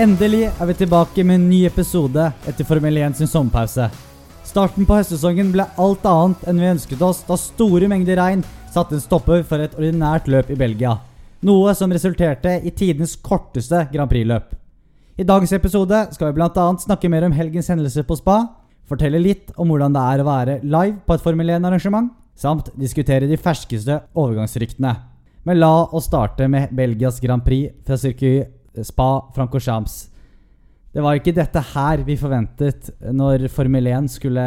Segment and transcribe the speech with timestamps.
[0.00, 3.90] Endelig er vi tilbake med en ny episode etter Formel 1 sin sommerpause.
[4.48, 8.40] Starten på høstsesongen ble alt annet enn vi ønsket oss da store mengder regn
[8.72, 10.94] satte en stopper for et ordinært løp i Belgia.
[11.44, 14.54] Noe som resulterte i tidenes korteste Grand Prix-løp.
[15.20, 16.64] I dagens episode skal vi bl.a.
[16.80, 18.38] snakke mer om helgens hendelser på spa,
[18.88, 22.08] fortelle litt om hvordan det er å være live på et Formel 1-arrangement,
[22.40, 24.94] samt diskutere de ferskeste overgangsryktene.
[25.44, 28.56] Men la oss starte med Belgias Grand Prix fra sirkuit
[28.86, 30.02] Spa Francorchamps.
[30.90, 34.46] Det var ikke dette her vi forventet når Formel 1 skulle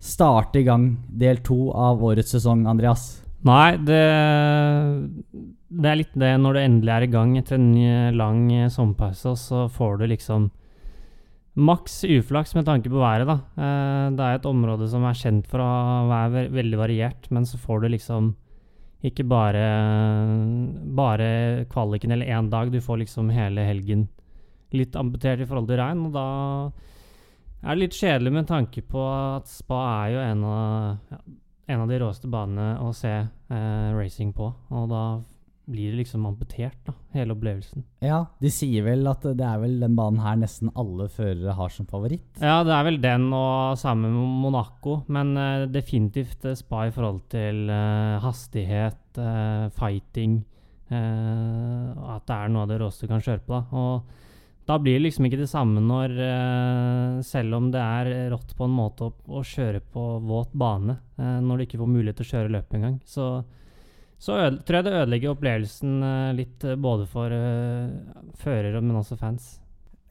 [0.00, 3.20] starte i gang del to av årets sesong, Andreas.
[3.48, 4.00] Nei, det,
[5.72, 9.40] det er litt det når du endelig er i gang etter en lang sommerpause, og
[9.40, 10.50] så får du liksom
[11.60, 13.38] maks uflaks med tanke på været, da.
[13.58, 15.70] Eh, det er et område som er kjent for å
[16.10, 18.34] være veldig variert, men så får du liksom
[19.06, 19.64] ikke bare,
[20.96, 21.28] bare
[21.72, 24.08] kvaliken eller én dag, du får liksom hele helgen
[24.76, 26.26] litt amputert i forhold til regn, og da
[27.60, 31.20] er det litt kjedelig med tanke på at spa er jo en av, ja,
[31.70, 35.04] en av de råeste banene å se eh, racing på, og da
[35.70, 37.84] blir det liksom amputert, da, hele opplevelsen.
[38.04, 41.72] Ja, de sier vel at det er vel den banen her nesten alle førere har
[41.74, 42.28] som favoritt?
[42.42, 46.94] Ja, det er vel den og sammen med Monaco, men uh, definitivt uh, spa i
[46.94, 48.96] forhold til uh, hastighet,
[49.74, 50.36] fighting
[50.86, 53.56] At det er noe av det råeste du kan kjøre på.
[53.58, 56.14] da, og da blir det liksom ikke det samme når
[57.26, 61.58] Selv om det er rått på en måte å, å kjøre på våt bane, når
[61.58, 63.26] du ikke får mulighet til å kjøre løpet engang, så
[64.20, 69.16] så tror jeg det ødelegger opplevelsen uh, litt uh, både for uh, førere, men også
[69.16, 69.54] fans.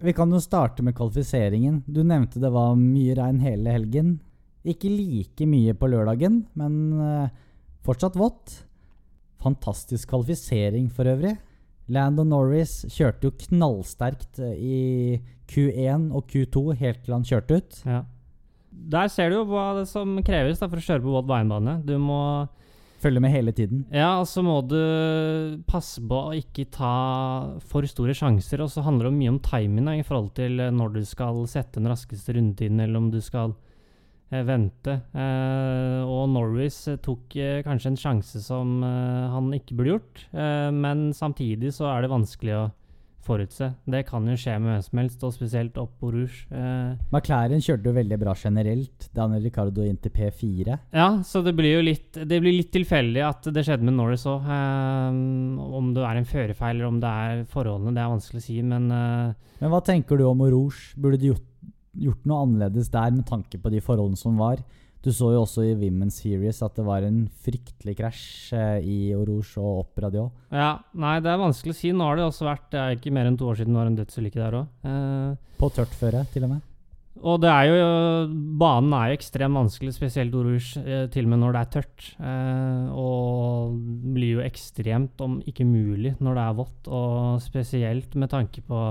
[0.01, 1.83] Vi kan jo starte med kvalifiseringen.
[1.85, 4.15] Du nevnte det var mye regn hele helgen.
[4.65, 7.29] Ikke like mye på lørdagen, men
[7.83, 8.53] fortsatt vått.
[9.43, 11.33] Fantastisk kvalifisering for øvrig.
[11.91, 15.19] Landon Norris kjørte jo knallsterkt i
[15.51, 17.79] Q1 og Q2 helt til han kjørte ut.
[17.87, 18.03] Ja.
[18.69, 21.79] Der ser du jo hva det som kreves da, for å kjøre på våt veienbane.
[21.83, 22.21] Du må
[22.99, 23.85] Følge med hele tiden.
[23.95, 24.75] Ja, og så må du
[25.69, 26.93] passe på å ikke ta
[27.71, 28.59] for store sjanser.
[28.65, 31.79] Og så handler det mye om timing i forhold til eh, når du skal sette
[31.79, 33.53] den raskeste rundetiden, eller om du skal
[34.33, 34.97] eh, vente.
[35.15, 40.25] Eh, og Norris eh, tok eh, kanskje en sjanse som eh, han ikke burde gjort,
[40.75, 42.67] men samtidig så er det vanskelig å
[43.29, 43.69] forutse.
[43.89, 46.45] Det kan jo skje med hvem som helst, og spesielt opp på Rouge.
[46.49, 46.97] Eh.
[47.13, 49.09] McLaren kjørte jo veldig bra generelt.
[49.15, 50.79] Daniel Ricardo inn til P4.
[50.95, 54.25] Ja, så det blir jo litt, det blir litt tilfeldig at det skjedde med Norris
[54.29, 54.49] òg.
[54.49, 55.19] Eh,
[55.79, 58.59] om det er en førerfeil eller om det er forholdene, det er vanskelig å si,
[58.65, 59.37] men eh.
[59.59, 60.93] Men hva tenker du om Rouge?
[60.99, 61.47] Burde du gjort,
[61.99, 64.63] gjort noe annerledes der med tanke på de forholdene som var?
[64.99, 68.23] Du så jo også i Women's Series at det var en fryktelig krasj
[68.57, 71.93] eh, i Oroge og Opera de Ja, nei, det er vanskelig å si.
[71.95, 73.91] Nå har det også vært Det er ikke mer enn to år siden det var
[73.93, 74.73] en dødsulykke der òg.
[74.83, 76.65] Eh, På tørt føre, til og med.
[77.19, 77.77] Og det er jo
[78.59, 82.09] Banen er jo ekstremt vanskelig, spesielt Oroge, eh, til og med når det er tørt.
[82.19, 83.79] Eh, og
[84.15, 86.91] blir jo ekstremt, om ikke mulig, når det er vått.
[86.91, 88.83] Og spesielt med tanke på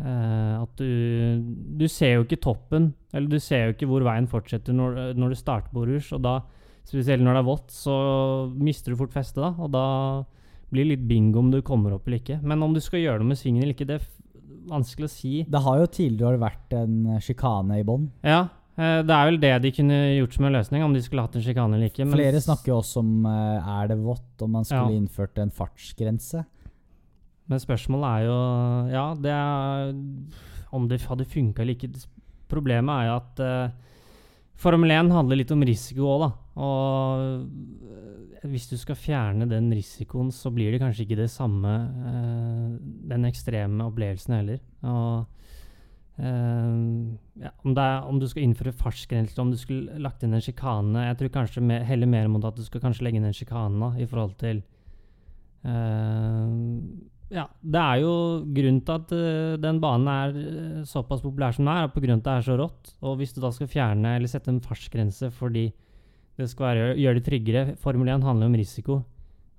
[0.00, 1.42] Uh, at du
[1.76, 5.32] Du ser jo ikke toppen, eller du ser jo ikke hvor veien fortsetter når, når
[5.34, 6.08] du starter på Rouge.
[6.16, 6.38] Og da,
[6.88, 7.96] spesielt når det er vått, så
[8.56, 9.52] mister du fort festet, da.
[9.60, 9.86] Og da
[10.70, 12.38] blir det litt bingo om du kommer opp eller ikke.
[12.46, 14.08] Men om du skal gjøre noe med svingen eller ikke, det er
[14.70, 15.34] vanskelig å si.
[15.50, 18.06] Det har jo tidligere vært en sjikane i bånn.
[18.24, 18.44] Ja,
[18.78, 21.36] uh, det er vel det de kunne gjort som en løsning, om de skulle hatt
[21.36, 22.08] en sjikane eller ikke.
[22.14, 25.02] Flere snakker jo også om er det vått, om man skulle ja.
[25.02, 26.46] innført en fartsgrense.
[27.50, 28.38] Men spørsmålet er jo
[28.94, 29.92] Ja, det er
[30.76, 31.90] om det hadde funka eller ikke.
[32.50, 33.88] Problemet er jo at uh,
[34.60, 36.30] Formel 1 handler litt om risiko òg, da.
[36.60, 37.24] Og
[37.90, 42.78] uh, hvis du skal fjerne den risikoen, så blir det kanskje ikke det samme uh,
[43.10, 44.64] Den ekstreme opplevelsen heller.
[44.86, 45.36] Og
[46.20, 51.06] ja, om, er, om, du skal innføre fartsgrenser, om du skulle lagt inn en sjikane
[51.06, 53.88] Jeg tror kanskje me heller mer mot at du skal kanskje legge inn en sjikane
[53.96, 54.60] i forhold til
[57.30, 58.12] ja, det er jo
[58.50, 62.16] grunnen til at uh, den banen er uh, såpass populær som den er, på pga.
[62.16, 62.94] at det er så rått.
[63.06, 65.68] Og hvis du da skal fjerne eller sette en fartsgrense fordi
[66.40, 69.02] det skal være, gjøre det tryggere Formel 1 handler om risiko.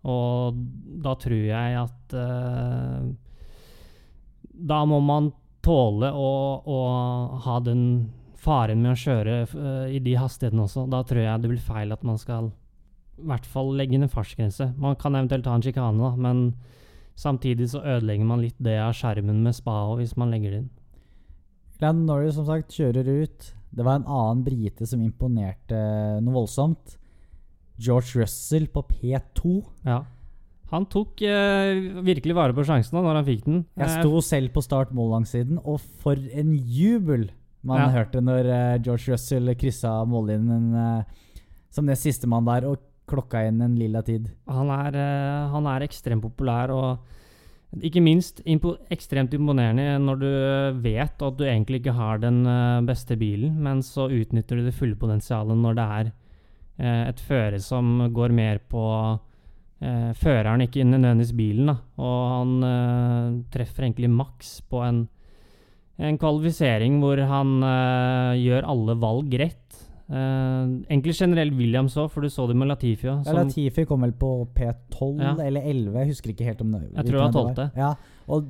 [0.04, 0.58] Og
[1.06, 3.12] da tror jeg at uh,
[4.52, 5.30] Da må man
[5.62, 6.32] tåle å,
[6.66, 6.80] å,
[7.46, 7.84] ha den
[8.42, 9.36] faren med å kjøre
[9.94, 10.88] i de hastighetene også.
[10.90, 12.50] Da tror jeg det blir feil at man skal
[13.22, 14.72] i hvert fall legge inn en fartsgrense.
[14.82, 16.42] Man kan eventuelt ta en sjikane, da, men
[17.16, 20.70] Samtidig så ødelegger man litt det av skjermen med spa hvis man legger det inn.
[21.82, 23.52] Glenn Norris som sagt kjører ut.
[23.72, 25.78] Det var en annen brite som imponerte
[26.22, 26.98] noe voldsomt.
[27.82, 29.54] George Russell på P2.
[29.88, 30.02] Ja.
[30.72, 33.64] Han tok eh, virkelig vare på sjansen da når han fikk den.
[33.76, 37.30] Jeg Eh, sto selv på start mållangsiden, og for en jubel
[37.64, 37.90] man Ja.
[37.98, 41.04] hørte når eh, George Russell kryssa mållinjen eh,
[41.70, 42.80] som nest sistemann der og
[43.12, 44.32] klokka inn en lilla tid.
[44.50, 47.20] Han er, eh, han er ekstremt populær og
[47.80, 50.32] ikke minst impo ekstremt imponerende når du
[50.84, 54.76] vet at du egentlig ikke har den eh, beste bilen, men så utnytter du det
[54.76, 58.84] fulle potensialet når det er eh, et føre som går mer på
[59.80, 61.72] eh, føreren, ikke nødvendigvis bilen.
[61.72, 61.78] Da.
[62.04, 65.06] Og han eh, treffer egentlig maks på en,
[66.02, 69.61] en kvalifisering hvor han eh, gjør alle valg rett.
[70.12, 73.08] Eh, egentlig generelt Williams òg, for du så det med Latifi.
[73.08, 75.36] Ja, Latifi kom vel på P12 Ja.
[75.40, 77.72] eller 11, jeg husker ikke helt om det Jeg tror det var hvilken 12..
[77.78, 77.94] Ja,
[78.28, 78.48] og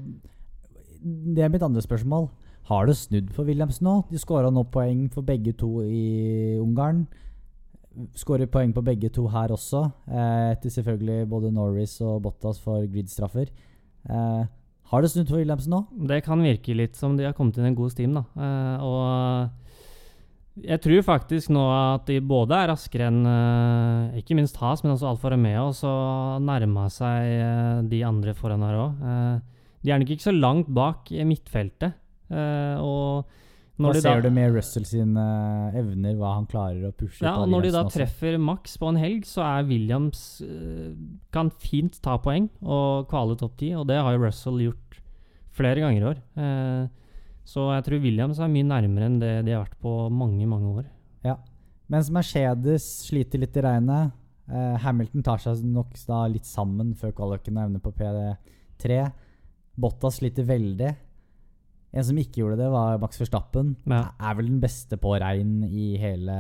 [1.35, 2.29] det er mitt andre spørsmål.
[2.69, 4.05] Har det snudd for Williams nå?
[4.09, 7.07] De skåra nå poeng for begge to i Ungarn.
[8.15, 12.85] Skårer poeng på begge to her også, eh, etter selvfølgelig både Norris og Bottas for
[12.87, 13.49] grid-straffer.
[14.09, 14.45] Eh,
[14.91, 15.85] har det snudd for Williams nå?
[16.07, 18.13] Det kan virke litt som de har kommet inn i en god steam.
[18.13, 18.23] da.
[18.37, 19.49] Eh, og
[20.61, 24.93] jeg tror faktisk nå at de både er raskere enn eh, ikke minst Has, men
[24.93, 25.91] også Alfa Romeo, og så
[26.43, 29.05] nærma seg eh, de andre foran her òg.
[29.81, 31.97] de er nok ikke så langt bak i midtfeltet.
[32.29, 33.25] eh, og
[33.81, 35.25] Hva når de ser du med Russell sine
[35.73, 39.25] evner, hva han klarer å pushe ja, når de da treffer maks på en helg,
[39.25, 40.93] så er Williams eh,
[41.33, 44.99] Kan fint ta poeng og kvale topp ti, og det har jo Russell gjort
[45.51, 46.19] flere ganger i år.
[46.39, 47.00] Eh,
[47.47, 50.73] så jeg tror Williams er mye nærmere enn det de har vært på mange, mange
[50.81, 50.89] år.
[51.25, 51.38] Ja.
[51.91, 54.13] Mens Mercedes sliter litt i regnet.
[54.51, 59.01] Eh, Hamilton tar seg nok da litt sammen før kvaliken og evner på P3.
[59.81, 60.91] Bottas sliter veldig.
[61.91, 63.73] En som ikke gjorde det, var Max Verstappen.
[63.83, 64.13] Ja.
[64.23, 66.35] Er vel den beste på regn i hele,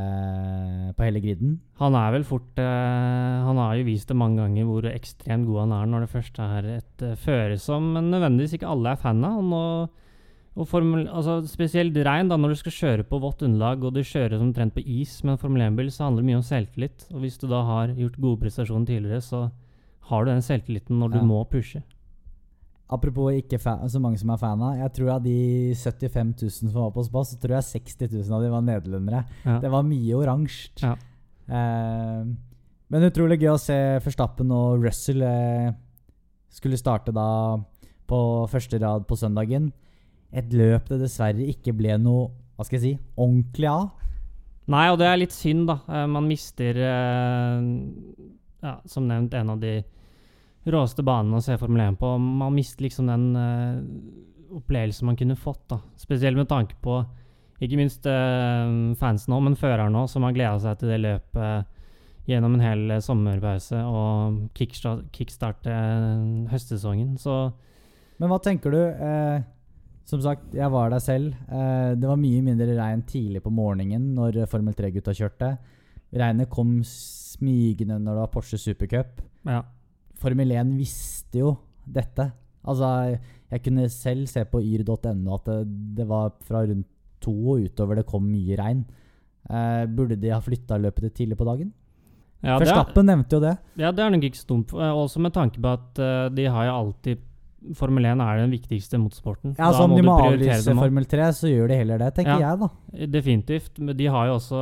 [0.95, 1.57] på hele griden.
[1.81, 5.65] Han er vel fort eh, Han har jo vist det mange ganger hvor ekstremt god
[5.65, 9.19] han er når det først er et uh, føre som nødvendigvis ikke alle er fan
[9.27, 9.41] av.
[9.41, 9.65] Og nå,
[10.57, 14.01] og formel, altså spesielt regn, da når du skal kjøre på vått underlag og du
[14.03, 17.05] kjører som trent på is med en Formel 1-bil, så handler det mye om selvtillit.
[17.13, 19.45] Og hvis du da har gjort gode prestasjoner tidligere, så
[20.11, 21.19] har du den selvtilliten når Ja.
[21.21, 21.83] du må pushe.
[22.91, 24.75] Apropos ikke så mange som er fan av.
[24.75, 28.33] Jeg tror av de 75 000 som var på spa, så tror jeg 60 000
[28.35, 29.21] av de var nederlendere.
[29.45, 29.59] Ja.
[29.63, 30.81] Det var mye oransje.
[30.83, 30.97] Ja.
[31.47, 32.25] Eh,
[32.91, 35.71] men utrolig gøy å se Forstappen og Russell eh,
[36.51, 37.55] skulle starte da
[38.11, 38.19] på
[38.51, 39.71] første rad på søndagen.
[40.31, 43.87] Et løp det dessverre ikke ble noe hva skal jeg si, ordentlig av.
[44.71, 45.79] Nei, og det er litt synd, da.
[45.89, 47.63] Eh, man mister, eh,
[48.61, 49.79] ja, som nevnt, en av de
[50.69, 52.13] råeste banene å se Formel 1 på.
[52.21, 55.81] Man mister liksom den eh, opplevelsen man kunne fått, da.
[55.99, 57.01] Spesielt med tanke på
[57.61, 58.07] ikke minst
[58.97, 61.77] fansen òg, men føreren òg, som har gleda seg til det løpet
[62.29, 67.17] gjennom en hel sommerpause og kickstart, kickstarte eh, høstsesongen.
[67.21, 67.51] Så
[68.21, 68.77] Men hva tenker du?
[68.77, 69.41] Eh,
[70.11, 71.33] som sagt, jeg var der selv.
[71.47, 75.53] Eh, det var mye mindre regn tidlig på morgenen når Formel 3-gutta kjørte.
[76.11, 79.21] Regnet kom smygende når det var Porsche Supercup.
[79.47, 79.61] ja.
[80.21, 81.55] Formel 1 visste jo
[81.89, 82.27] dette.
[82.69, 83.17] Altså,
[83.49, 85.55] jeg kunne selv se på yr.no at det,
[85.97, 86.85] det var fra rundt
[87.21, 88.83] to og utover det kom mye regn.
[89.49, 91.71] Eh, burde de ha flytta løpet til tidlig på dagen?
[92.45, 93.55] Ja, er- nevnte jo det.
[93.81, 94.73] Ja, det er nok ikke så dumt.
[94.77, 97.17] Eh, Også med tanke på at eh, de har jo alltid
[97.77, 99.55] Formel 1 er den viktigste motorsporten.
[99.59, 100.73] Ja, så Om de må avlyse.
[100.75, 102.51] Formel 3, så gjør de heller det, tenker Ja.
[102.55, 103.05] jeg, da.
[103.17, 103.79] Definitivt.
[103.79, 104.61] Men de har jo også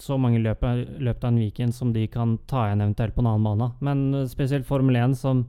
[0.00, 3.20] så mange løp i løpet av en weekend som de kan ta igjen eventuelt på
[3.24, 3.70] en annen bane.
[3.84, 5.46] Men eh, spesielt Formel 1, som,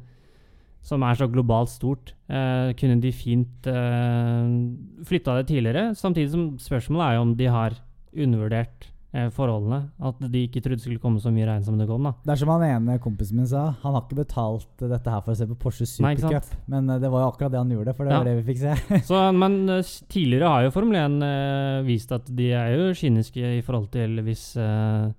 [0.84, 5.96] som er så globalt stort, eh, kunne de fint eh, flytta det tidligere.
[5.96, 7.78] Samtidig som spørsmålet er jo om de har
[8.12, 9.89] undervurdert forholdene.
[10.00, 12.03] At de ikke trodde det skulle komme så mye regn som det kom.
[12.08, 12.13] da.
[12.24, 15.34] Det er som han ene kompisen min sa, han har ikke betalt dette her for
[15.34, 16.15] å se på Porsche Nei?
[16.15, 16.46] Supercup.
[16.72, 18.18] Men eh, det var jo akkurat det han gjorde, for det Ja.
[18.22, 19.01] var det vi fikk se.
[19.10, 23.58] Så, men eh, tidligere har jo Formel 1 eh, vist at de er jo kyniske
[23.58, 25.12] i forhold til hvis, eh,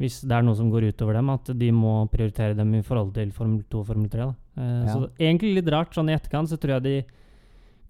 [0.00, 3.12] hvis det er noe som går utover dem, at de må prioritere dem i forhold
[3.14, 4.24] til Formel 2 og Formel 3.
[4.24, 4.34] Da.
[4.56, 4.94] Eh, Ja.
[4.94, 5.92] Så egentlig litt rart.
[5.94, 6.96] sånn I etterkant så tror jeg de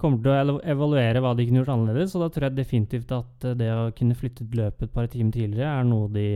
[0.00, 3.44] kommer til å evaluere hva de kunne gjort annerledes, og da tror jeg definitivt at
[3.50, 6.26] eh, det å kunne flyttet løpet et par timer tidligere er noe de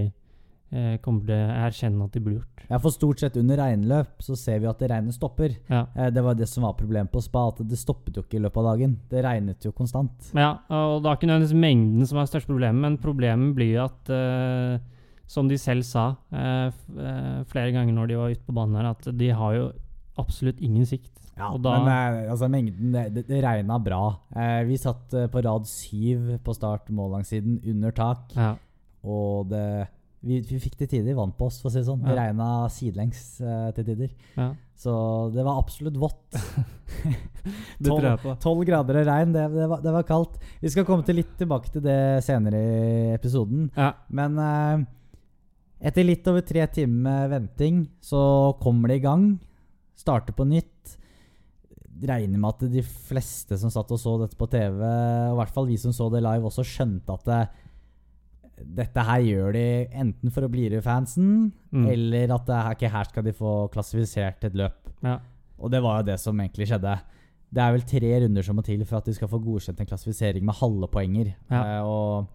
[0.70, 2.64] eh, kommer til å erkjenne at de burde gjort.
[2.68, 5.54] Ja, for stort sett under regnløp så ser vi at det regnet stopper.
[5.72, 5.86] Ja.
[5.96, 8.44] Eh, Det var det som var problemet på spa, at det stoppet jo ikke i
[8.44, 8.98] løpet av dagen.
[9.08, 10.30] Det regnet jo konstant.
[10.36, 13.84] Ja, og det er ikke nødvendigvis mengden som er største problemet, men problemet blir jo
[13.86, 14.78] at, eh,
[15.28, 18.90] som de selv sa eh, eh, flere ganger når de var ute på banen her,
[18.94, 19.66] at de har jo
[20.18, 21.12] absolutt ingen sikt.
[21.54, 24.00] Og da, Men eh, altså, mengden Det, det, regna bra.
[24.34, 28.34] Eh, vi satt eh, på rad syv på start mållangsiden, under tak.
[28.36, 28.56] ja,
[29.04, 29.62] Og det
[30.18, 32.00] vi, vi fikk til tider vann på oss, for å si det sånn.
[32.02, 32.24] Det Ja.
[32.24, 34.10] regna sidelengs eh, til tider.
[34.34, 34.90] Ja, Så
[35.32, 36.34] det var absolutt vått.
[37.78, 38.32] Tolv- tror jeg på.
[38.42, 40.40] 12 grader og regn, det, det, var, det var kaldt.
[40.60, 43.68] Vi skal komme til litt tilbake til det senere i episoden.
[43.78, 43.92] Ja.
[44.10, 44.82] Men eh,
[45.86, 49.28] etter litt over tre timer med venting, så kommer det i gang.
[49.98, 50.97] Starter på nytt.
[51.98, 55.54] Regner med at de fleste som satt og så dette på TV, og i hvert
[55.54, 57.40] fall vi som så det live, også skjønte at det,
[58.78, 59.64] dette her gjør de
[60.02, 61.86] enten for å blidgjøre fansen, Mm.
[61.92, 64.88] eller at det okay, ikke her skal de få klassifisert et løp.
[65.04, 65.18] Ja.
[65.58, 66.94] Og det var jo det som egentlig skjedde.
[67.52, 69.86] Det er vel tre runder som må til for at de skal få godkjent en
[69.86, 71.34] klassifisering med halve poenger.
[71.50, 71.78] Ja.
[71.78, 72.26] Eh, og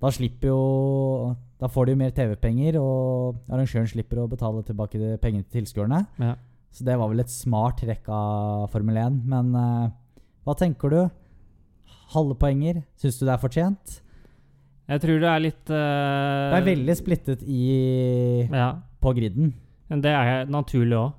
[0.00, 5.18] da slipper jo Da får de jo mer TV-penger, og arrangøren slipper å betale tilbake
[5.20, 6.06] pengene til tilskuerne.
[6.18, 6.34] Ja.
[6.70, 9.16] Så det var vel et smart trekk av Formel 1.
[9.30, 9.88] Men uh,
[10.46, 11.00] hva tenker du?
[12.14, 12.82] Halve poenger?
[12.98, 13.96] Syns du det er fortjent?
[14.90, 18.72] Jeg tror det er litt uh, Det er veldig splittet i, Ja.
[19.02, 19.52] på griden.
[19.90, 21.12] Men det er naturlig òg.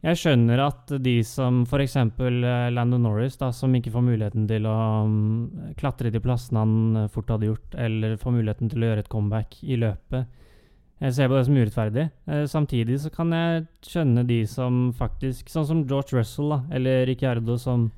[0.00, 1.96] jeg skjønner at de som f.eks.
[2.18, 4.76] Uh, Lando Norris, da, som ikke får muligheten til å
[5.06, 9.04] um, klatre til plassene han eh, fort hadde gjort, eller får muligheten til å gjøre
[9.04, 10.38] et comeback i løpet
[11.00, 12.10] Jeg ser på det som urettferdig.
[12.28, 17.06] Eh, samtidig så kan jeg skjønne de som faktisk Sånn som George Russell da, eller
[17.08, 17.90] Ricciardo, som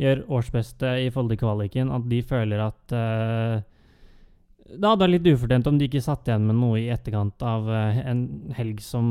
[0.00, 3.62] gjør årsbeste i forhold til kvaliken, at de føler at eh,
[4.72, 7.68] det hadde vært litt ufortjent om de ikke satt igjen med noe i etterkant av
[7.70, 8.22] eh, en
[8.56, 9.10] helg som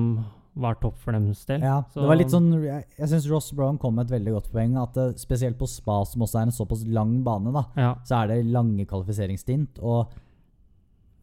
[0.60, 1.62] var topp for deres del.
[1.64, 4.34] Ja, Så- det var litt sånn Jeg, jeg syns Ross Brown kom med et veldig
[4.36, 4.74] godt poeng.
[4.82, 8.24] At eh, Spesielt på spa, som også er en såpass lang bane, da, Ja, så
[8.24, 9.80] er det lange kvalifiseringsstint.
[9.80, 10.12] Og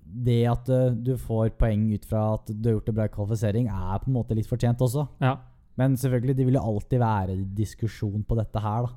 [0.09, 3.69] det at eh, du får poeng ut fra at du har gjort en bra kvalifisering,
[3.69, 5.09] er på en måte litt fortjent også.
[5.25, 5.37] ja.
[5.79, 8.97] Men selvfølgelig, det vil jo alltid være diskusjon på dette her, da.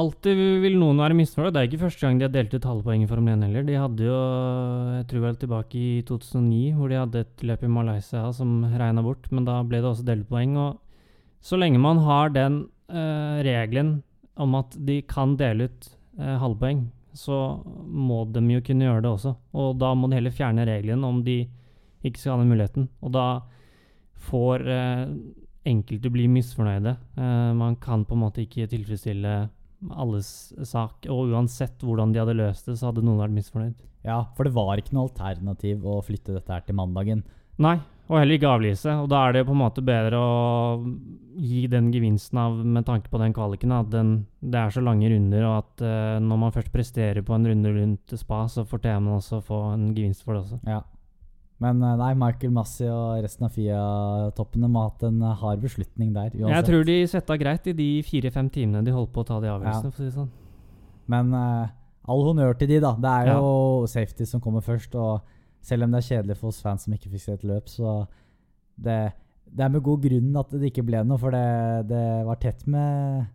[0.00, 1.52] Alltid vil noen være misfornøyd.
[1.52, 3.66] Det er ikke første gang de har delt ut halve poenget for Formel 1 heller.
[3.68, 4.20] De hadde jo,
[4.94, 9.04] jeg tror vel tilbake i 2009, hvor de hadde et løp i Malaysia som regna
[9.04, 10.56] bort, men da ble det også delt poeng.
[10.56, 10.80] Og
[11.44, 13.98] så lenge man har den eh, regelen
[14.40, 16.86] om at de kan dele ut eh, halvpoeng,
[17.18, 19.34] så må de jo kunne gjøre det også.
[19.58, 21.42] Og da må de heller fjerne regelen om de
[22.02, 22.88] ikke skal ha den muligheten.
[23.04, 23.26] Og da
[24.28, 25.06] får eh,
[25.68, 26.96] enkelte bli misfornøyde.
[27.18, 29.36] Eh, man kan på en måte ikke tilfredsstille
[29.90, 33.80] alles sak, og uansett hvordan de hadde løst det, så hadde noen vært misfornøyd.
[34.06, 37.24] Ja, for det var ikke noe alternativ å flytte dette her til mandagen.
[37.62, 37.76] Nei,
[38.12, 38.94] og heller ikke avlyse.
[39.02, 40.32] Og da er det på en måte bedre å
[41.32, 44.14] gi den gevinsten av, med tanke på den kvaliken, at den,
[44.44, 47.72] det er så lange runder, og at uh, når man først presterer på en runde
[47.72, 50.60] rundt spa, så fortjener man også å få en gevinst for det også.
[50.68, 50.82] Ja.
[51.62, 55.60] Men eh, nei, Michael Massey og resten av FIA-toppene må ha hatt en eh, hard
[55.62, 56.32] beslutning der.
[56.34, 56.56] uansett.
[56.56, 59.50] Jeg tror de svetta greit i de fire-fem timene de holdt på å ta de
[59.52, 60.32] avgjørelsene, for å si sånn.
[61.12, 61.70] Men uh,
[62.10, 62.96] all honnør til de, da.
[62.98, 64.96] Det er jo safety som kommer først.
[64.98, 65.22] Og
[65.62, 68.00] selv om det er kjedelig for oss fans som ikke fikk se et løp, så
[68.82, 68.98] det,
[69.46, 71.20] det er med god grunn at det ikke ble noe.
[71.22, 71.46] For det,
[71.92, 73.30] det var tett med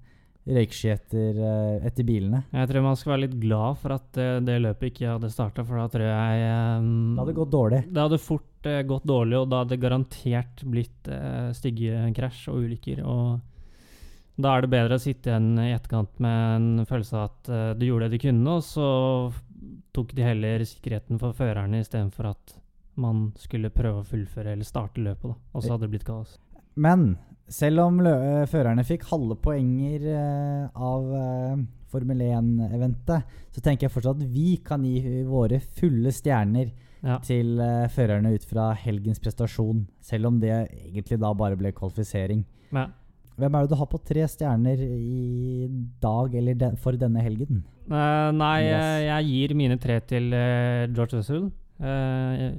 [0.48, 2.44] røyksky etter, eh, etter bilene.
[2.54, 5.66] Jeg tror man skal være litt glad for at eh, det løpet ikke hadde starta,
[5.68, 6.46] for da tror jeg
[6.80, 7.82] um, Det hadde gått dårlig.
[7.90, 12.48] Det hadde fort uh, gått dårlig, og da hadde det garantert blitt uh, stygge krasj
[12.54, 13.04] og ulykker.
[13.04, 17.52] Og da er det bedre å sitte igjen i etterkant med en følelse av at
[17.52, 18.88] uh, du gjorde det du kunne, og så
[19.96, 22.58] tok de heller sikkerheten for førerne istedenfor at
[22.98, 25.38] man skulle prøve å fullføre eller starte løpet.
[25.54, 26.38] Og så hadde det blitt kaos.
[26.78, 27.16] Men
[27.50, 33.94] selv om eh, førerne fikk halve poenger uh, av uh, Formel 1-eventet, så tenker jeg
[33.94, 36.74] fortsatt at vi kan gi våre fulle stjerner
[37.06, 37.20] Ja.
[37.22, 42.42] til uh, førerne ut fra helgens prestasjon, selv om det egentlig da bare ble kvalifisering.
[42.74, 42.88] Ja.
[43.38, 45.68] Hvem er det du har på tre stjerner i
[46.02, 47.62] dag eller den, for denne helgen?
[47.88, 49.04] Eh, nei, Yes.
[49.08, 51.52] jeg, gir mine tre til uh, George Russell.
[51.80, 52.52] Uh,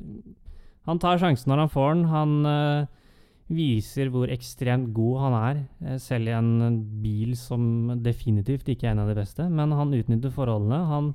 [0.88, 2.04] han tar sjansen når han får den.
[2.08, 2.86] Han eh,
[3.52, 8.94] viser hvor ekstremt god han er, eh, selv i en bil som definitivt ikke er
[8.94, 9.44] en av de beste.
[9.52, 10.80] Men han utnytter forholdene.
[10.88, 11.10] Han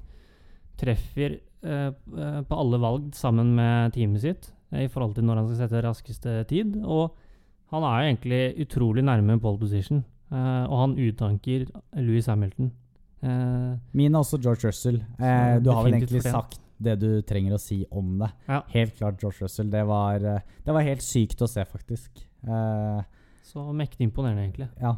[0.78, 5.42] treffer eh, eh, på alle valg sammen med teamet sitt eh, i forhold til når
[5.42, 6.78] han skal sette raskeste tid.
[6.86, 7.16] Og
[7.74, 11.66] han er jo egentlig utrolig nærme pole position, eh, og han uttanker
[11.98, 12.70] Louis Hamilton.
[13.24, 14.98] Eh, Min er også George Russell.
[15.20, 18.30] Eh, du har vel egentlig sagt det du trenger å si om det.
[18.50, 18.62] Ja.
[18.74, 19.70] Helt klart George Russell.
[19.72, 22.26] Det var, eh, det var helt sykt å se, faktisk.
[22.44, 23.02] Eh,
[23.44, 24.70] Så mektig imponerende, egentlig.
[24.82, 24.96] ja.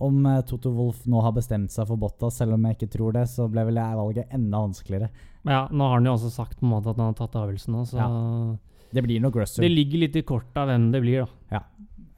[0.00, 3.12] Om eh, Toto Wolff nå har bestemt seg for Bottas, selv om jeg ikke tror
[3.16, 5.08] det, så ble vel jeg valget enda vanskeligere.
[5.44, 7.74] Ja, nå har han jo også sagt på en måte at han har tatt avgjørelsen
[7.74, 8.58] nå, så
[8.94, 9.64] Det blir nok Russell.
[9.64, 11.60] det ligger litt i kortet av hvem det blir, da.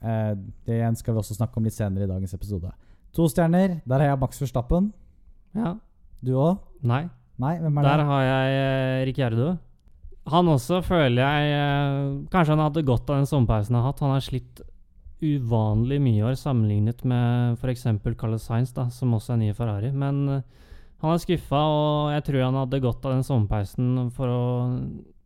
[0.02, 0.34] Eh,
[0.66, 2.70] det skal vi også snakke om litt senere i dagens episode.
[3.14, 3.80] To stjerner.
[3.86, 4.92] Der har jeg Max Verstappen.
[5.56, 5.74] Ja.
[6.24, 6.60] Du òg?
[6.86, 7.04] Nei.
[7.40, 8.06] Nei, hvem er Der det?
[8.10, 9.50] har jeg eh, Ricciardo.
[10.30, 14.02] Han også føler jeg eh, Kanskje han hadde godt av den sommerpausen han har hatt.
[14.04, 14.60] Han har slitt
[15.20, 17.86] uvanlig mye i år sammenlignet med f.eks.
[18.20, 19.90] Carlos Sainz, da, som også er ny i Ferrari.
[19.92, 20.42] Men eh,
[21.00, 24.42] han er skuffa, og jeg tror han hadde godt av den sommerpausen for å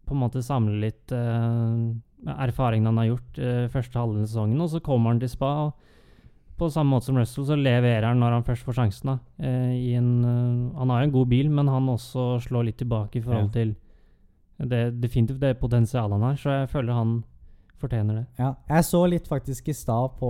[0.04, 4.60] på en måte samle litt eh, erfaringen han har gjort eh, første halve sesongen.
[4.62, 5.93] Og så kommer han til spa, og
[6.58, 9.11] på samme måte som Russell så leverer han når han først får sjansen.
[9.11, 9.18] da.
[9.42, 13.18] Eh, en, uh, han har jo en god bil, men han også slår litt tilbake
[13.18, 13.52] i forhold Ja.
[13.61, 13.76] til
[14.58, 16.37] det, definitivt det potensialet han har.
[16.38, 17.25] Så jeg føler han
[17.84, 18.26] fortjener det.
[18.38, 20.28] Ja, jeg så litt faktisk i stad på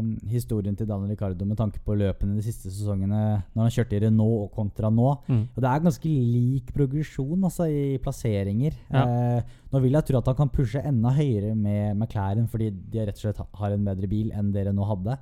[0.00, 3.98] um, historien til Daniel Ricardo med tanke på løpene de siste sesongene når han kjørte
[3.98, 5.10] i Renault og kontra nå.
[5.28, 5.42] Mm.
[5.54, 8.78] Og det er ganske lik progresjon altså, i plasseringer.
[8.90, 9.04] Ja.
[9.04, 13.04] Eh, nå vil jeg tro at han kan pushe enda høyere med McLaren, fordi de
[13.06, 15.18] rett og slett har en bedre bil enn dere nå hadde.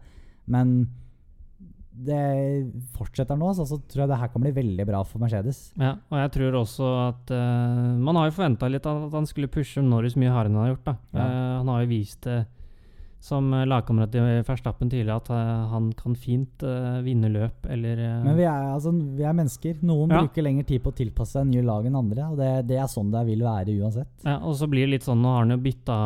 [0.49, 0.81] Men
[1.99, 2.19] det
[2.95, 5.73] fortsetter nå, så, så tror jeg det her kan bli veldig bra for Mercedes.
[5.81, 9.51] Ja, og jeg tror også at uh, Man har jo forventa litt at han skulle
[9.51, 10.87] pushe Norris mye hardere enn han har gjort.
[10.87, 10.95] da.
[11.11, 11.27] Ja.
[11.27, 12.39] Uh, han har jo vist det
[13.21, 17.99] som eh, lagkamerat i Verstappen tidligere at eh, han kan fint uh, vinne løp, eller
[17.99, 19.81] uh Men vi er, altså, vi er mennesker.
[19.83, 20.21] Noen Ja.
[20.23, 22.29] bruker lengre tid på å tilpasse seg nye lag enn andre.
[22.31, 24.07] Og det, det er sånn det vil være uansett.
[24.25, 25.99] ja, Og så blir det litt sånn, nå har han jo bytta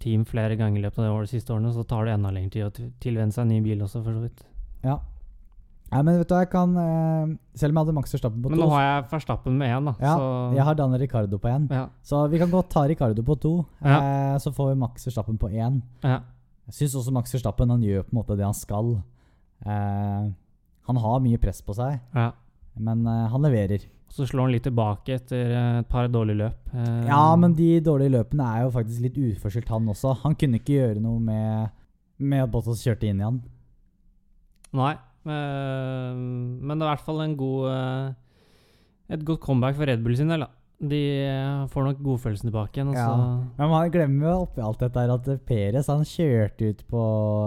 [0.00, 2.30] team flere ganger i løpet av det året, de siste årene, så tar det enda
[2.32, 4.42] lengre tid å til- tilvenne seg en ny bil også, for så vidt.
[4.84, 4.98] Ja.
[5.90, 8.58] Nei, men vet du jeg kan uh, Selv om jeg hadde Max Verstappen på Men
[8.60, 9.94] to nå har jeg Verstappen med én, da.
[10.04, 11.64] ja, så Jeg har Daniel Ricardo på én.
[11.72, 13.52] ja, Så vi kan godt ta Ricardo på to.
[13.80, 14.34] Ja.
[14.34, 15.80] uh, så får vi Max Verstappen på én.
[16.04, 16.20] ja.
[16.68, 18.94] Jeg syns også Max Verstappen han gjør på en måte det han skal.
[19.64, 20.26] Eh,
[20.88, 22.30] han har mye press på seg, ja.
[22.80, 23.86] men eh, han leverer.
[24.08, 26.70] Så slår han litt tilbake etter eh, et par dårlige løp.
[26.72, 30.14] Eh, Ja, men de dårlige løpene er jo faktisk litt uforskyldt, han også.
[30.22, 31.74] Han kunne ikke gjøre noe med,
[32.20, 33.40] med at Bottas kjørte inn i han.
[34.76, 34.92] Nei,
[35.28, 38.16] eh, men det er i hvert fall en god eh,
[39.16, 40.44] et godt comeback for Red Bull sin del.
[40.44, 40.50] da.
[40.78, 42.92] De eh, får nok godfølelsen tilbake igjen.
[42.94, 43.08] Ja.
[43.58, 47.00] Men man glemmer jo oppi alt dette her at Peres han kjørte ut på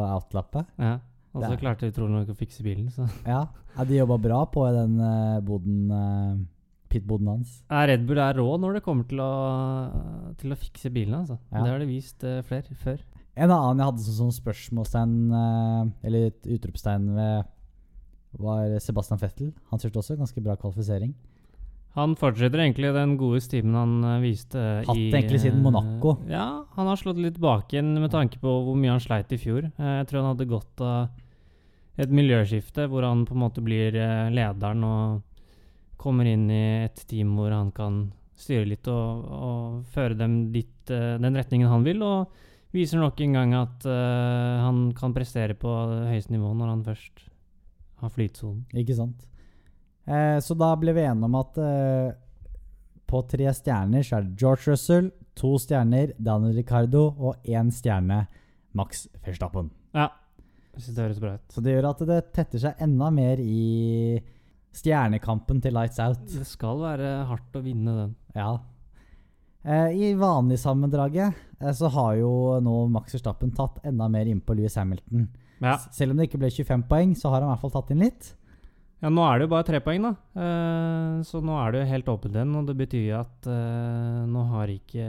[0.04, 0.67] outlappet.
[0.82, 0.98] ja.
[1.32, 2.89] og så klarte de trolig nok å fikse bilen.
[2.91, 3.08] Så.
[3.24, 3.46] Ja,
[3.78, 6.41] ja de jobba bra på den uh, boden, uh,
[6.91, 7.62] pit-boden hans.
[7.72, 9.32] Ja, Red Bull er rå når det kommer til å,
[10.41, 11.24] til å fikse bilene.
[11.24, 11.39] Altså.
[11.54, 11.63] Ja.
[11.63, 13.00] Det har de vist uh, flere før.
[13.39, 17.52] En annen jeg hadde som sånn spørsmålstegn, uh, eller et utropstegn ved,
[18.44, 19.56] var Sebastian Fettel.
[19.72, 21.15] Han kjørte også ganske bra kvalifisering.
[21.97, 25.65] Han fortsetter egentlig den gode stimen han eh, viste eh, Hatt i egentlig siden eh,
[25.65, 26.15] Monaco.
[26.32, 29.39] Ja, han har slått litt tilbake igjen med tanke på hvor mye han sleit i
[29.41, 29.67] fjor.
[29.67, 33.93] Jeg tror han hadde godt av et miljøskifte hvor han på en måte blir
[34.32, 35.41] lederen og
[36.01, 38.06] kommer inn i et team hvor han kan
[38.39, 42.32] styre litt og, og føre dem dit, den retningen han vil, og
[42.73, 45.75] viser nok en gang at han kan prestere på
[46.08, 47.27] høyeste nivå når han først
[48.01, 48.63] har flytsonen.
[48.82, 49.27] Ikke sant?
[50.08, 52.14] Eh, så da ble vi enige om at eh,
[53.12, 58.26] på tre stjerner så er det George Russell, to stjerner Daniel Ricardo og én stjerne
[58.78, 59.70] Max Verstappen.
[59.96, 60.10] Ja,
[60.74, 61.48] jeg synes det høres bra ut.
[61.52, 64.22] Så det gjør at det tetter seg enda mer i
[64.76, 66.24] stjernekampen til Lights Out.
[66.32, 68.14] Det skal være hardt å vinne den.
[68.38, 68.54] Ja.
[69.62, 72.32] Eh, I vanlig sammendraget eh, så har jo
[72.64, 75.28] nå Max Verstappen tatt enda mer innpå Louis Hamilton.
[75.62, 75.76] Ja.
[75.94, 78.02] Selv om det ikke ble 25 poeng, så har han i hvert fall tatt inn
[78.08, 78.32] litt.
[79.02, 80.12] Ja, nå er det jo bare tre poeng, da.
[80.38, 84.50] Uh, så nå er det jo helt åpent igjen, og det betyr at uh, nå
[84.56, 85.08] har ikke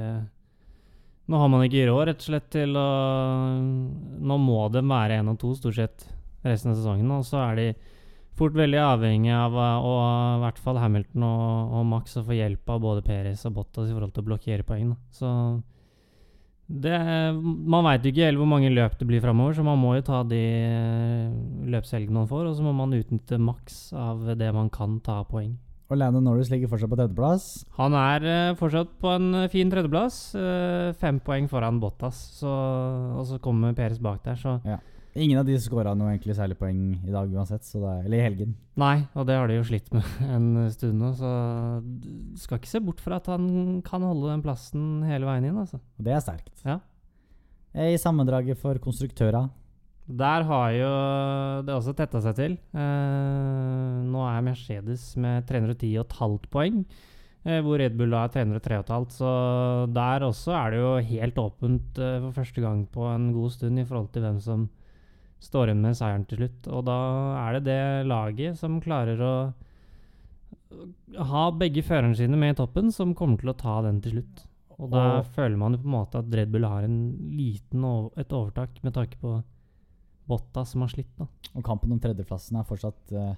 [1.31, 2.89] Nå har man ikke råd, rett og slett, til å
[4.27, 6.07] Nå må det være én og to, stort sett,
[6.43, 7.13] resten av sesongen.
[7.15, 7.67] Og så er de
[8.37, 9.93] fort veldig avhengig av og, å,
[10.39, 13.93] i hvert fall Hamilton og, og Max, å få hjelp av både Perez og Bottas
[13.93, 14.95] i forhold til å blokkere poeng.
[14.95, 14.99] Da.
[15.15, 15.31] Så
[16.73, 16.95] det,
[17.37, 20.05] man veit jo ikke helt hvor mange løp det blir framover, så man må jo
[20.07, 21.35] ta de eh,
[21.73, 25.29] løpshelgene man får, og så må man utnytte maks av det man kan ta av
[25.33, 25.53] poeng.
[25.93, 27.49] Og Landon Norris ligger fortsatt på tredjeplass.
[27.77, 30.23] Han er eh, fortsatt på en eh, fin tredjeplass,
[31.03, 32.55] fem poeng foran Bottas, så,
[33.19, 34.57] og så kommer Peres bak der, så
[35.13, 38.55] Ingen av de skåra noe egentlig særlig poeng i dag uansett, er, eller i helgen.
[38.81, 40.07] Nei, og det har de jo slitt med
[40.39, 41.33] en stund nå, så
[41.85, 45.61] du skal ikke se bort fra at han kan holde den plassen hele veien inn,
[45.61, 45.83] altså.
[46.01, 46.55] Det er sterkt.
[46.65, 46.79] Ja.
[47.77, 49.47] Eh, I sammendraget for konstruktøra
[50.09, 50.91] Der har jo
[51.69, 52.57] det også tetta seg til.
[52.73, 56.83] Eh, nå er Mercedes med 310,5 poeng,
[57.45, 59.11] eh, hvor Red Bull da er 303,5.
[59.13, 59.31] Så
[59.93, 63.77] der også er det jo helt åpent eh, for første gang på en god stund
[63.77, 64.71] i forhold til hvem som
[65.43, 66.71] står igjen med seieren til slutt.
[66.71, 66.97] Og da
[67.43, 69.35] er det det laget som klarer å
[71.29, 74.47] ha begge førerne sine med i toppen, som kommer til å ta den til slutt.
[74.79, 77.85] Og da Og- føler man jo på en måte at Red Bull har en liten
[77.85, 79.43] ov et overtak med tanke på
[80.27, 81.27] Botta som har slitt da.
[81.55, 83.35] og kampen om tredjeplassen er fortsatt uh,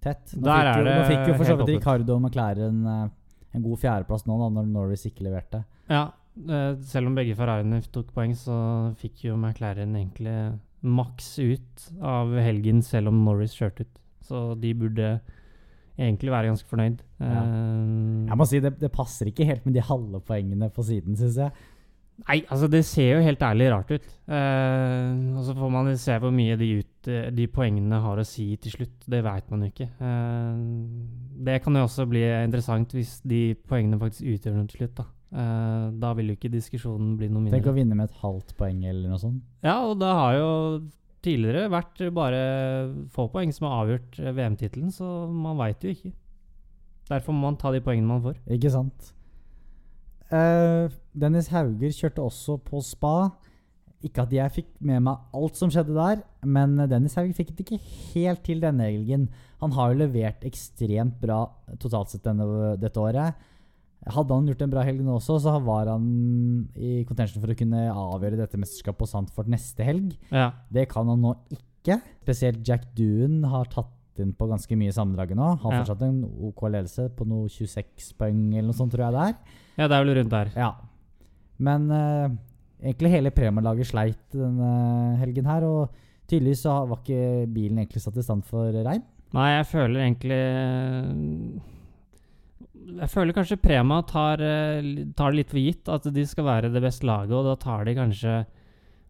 [0.00, 0.34] tett.
[0.36, 1.68] Nå Der fikk er det nå fikk jo for så vidt.
[1.68, 3.08] Ricardo og McLaren eh,
[3.54, 5.64] en god fjerdeplass nå, da, når Norris ikke leverte.
[5.88, 6.12] Ja,
[6.48, 12.34] uh, selv om begge Ferrariene tok poeng, så fikk jo McLaren egentlig maks ut av
[12.38, 13.98] helgen, selv om Norris kjørte ut.
[14.28, 15.08] Så de burde
[15.98, 17.00] egentlig være ganske fornøyd.
[17.18, 17.40] Ja.
[17.42, 21.16] Eh, Jeg må si det, det passer ikke helt med de halve poengene på siden,
[21.18, 21.50] syns jeg.
[22.26, 24.06] Nei, altså det ser jo helt ærlig rart ut.
[24.26, 28.26] Eh, og så får man se hvor mye de, ut, eh, de poengene har å
[28.26, 29.06] si til slutt.
[29.06, 29.86] Det veit man jo ikke.
[30.02, 30.64] Eh,
[31.46, 34.96] det kan jo også bli interessant hvis de poengene faktisk utgjør noe til slutt.
[34.98, 37.58] Da Eh, Da vil jo ikke diskusjonen bli noe mindre.
[37.58, 39.42] Tenk å vinne med et halvt poeng eller noe sånt.
[39.64, 40.48] Ja, og det har jo
[41.24, 42.40] tidligere vært bare
[43.12, 46.12] få poeng som har avgjort VM-tittelen, så man veit jo ikke.
[47.08, 48.38] Derfor må man ta de poengene man får.
[48.56, 49.12] Ikke sant?
[50.28, 53.30] Uh, Dennis Hauger kjørte også på spa.
[54.04, 57.64] Ikke at jeg fikk med meg alt som skjedde der, men Dennis Hauger fikk det
[57.66, 57.80] ikke
[58.14, 59.26] helt til denne helgen.
[59.58, 61.40] Han har jo levert ekstremt bra
[61.82, 63.34] totalt sett denne, dette året.
[64.14, 66.06] Hadde han gjort en bra helg nå også, så var han
[66.76, 70.14] i contention for å kunne avgjøre dette mesterskapet på Sandford neste helg.
[70.32, 70.50] Ja.
[70.72, 72.00] Det kan han nå ikke.
[72.24, 75.52] Spesielt Jack Doon har tatt inn på ganske mye sammendraget nå.
[75.62, 75.82] Har Ja.
[75.84, 79.34] fortsatt en OK ledelse på noe 26 poeng eller noe sånt, tror jeg det er.
[79.78, 80.50] ja, det er vel rundt der.
[80.56, 80.72] Ja.
[81.58, 82.28] Men uh,
[82.82, 85.94] egentlig hele Prema-laget sleit denne helgen her, og
[86.28, 89.02] tydeligvis så var ikke bilen egentlig satt i stand for regn.
[89.34, 90.42] Nei, jeg føler egentlig
[92.88, 96.72] Jeg føler kanskje Prema tar, eh, tar det litt for gitt at de skal være
[96.72, 98.36] det beste laget, og da tar de kanskje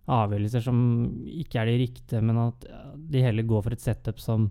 [0.08, 0.78] avgjørelser som
[1.28, 2.64] ikke er de riktige, men at
[3.12, 4.48] de heller går for et setup som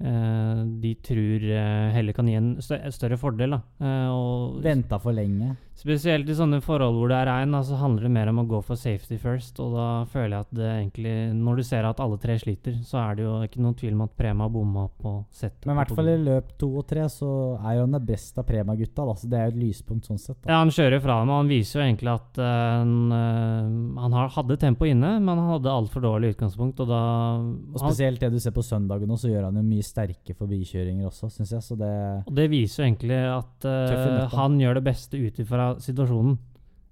[0.00, 3.58] eh, de tror eh, heller kan gi en større fordel.
[3.58, 3.94] Da.
[4.14, 5.56] Og Venta for lenge.
[5.80, 8.58] Spesielt i sånne forhold hvor det er regn, så handler det mer om å gå
[8.66, 9.56] for safety first.
[9.64, 12.98] Og da føler jeg at det egentlig Når du ser at alle tre sliter, så
[13.00, 15.64] er det jo ikke noen tvil om at Prema bomma på settet.
[15.64, 18.42] Men i hvert fall i løp to og tre så er jo han det beste
[18.42, 20.36] av Prema-gutta, så det er jo et lyspunkt sånn sett.
[20.42, 20.50] Da.
[20.52, 24.18] Ja, han kjører fra dem, og han viser jo egentlig at uh, han, eh, han
[24.36, 27.00] hadde tempo inne, men han hadde altfor dårlig utgangspunkt, og da
[27.40, 31.08] Og spesielt det du ser på søndagen nå, så gjør han jo mye sterke forbikjøringer
[31.08, 31.64] også, syns jeg.
[31.64, 31.94] Så det
[32.26, 34.28] Og det viser jo egentlig at nøtta.
[34.36, 36.38] han gjør det beste ut ifra situasjonen.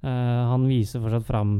[0.06, 1.58] Eh, han viser fortsatt fram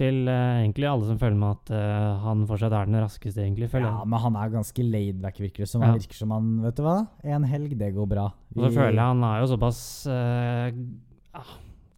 [0.00, 3.68] til eh, egentlig alle som følger med, at eh, han fortsatt er den raskeste, egentlig.
[3.70, 4.08] føler Ja, jeg.
[4.08, 5.82] men han er ganske laidback, virker det som.
[5.84, 5.92] Ja.
[5.92, 6.96] Han virker som han Vet du hva?
[7.36, 8.30] En helg, det går bra.
[8.56, 11.42] Og så føler jeg han er jo såpass uh,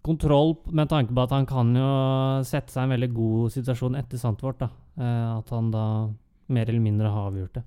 [0.04, 1.88] kontroll med tanke på at han kan jo
[2.44, 4.60] sette seg i en veldig god situasjon etter Sandtvort.
[4.66, 4.68] da.
[5.38, 5.86] At han da
[6.52, 7.64] mer eller mindre har avgjort det.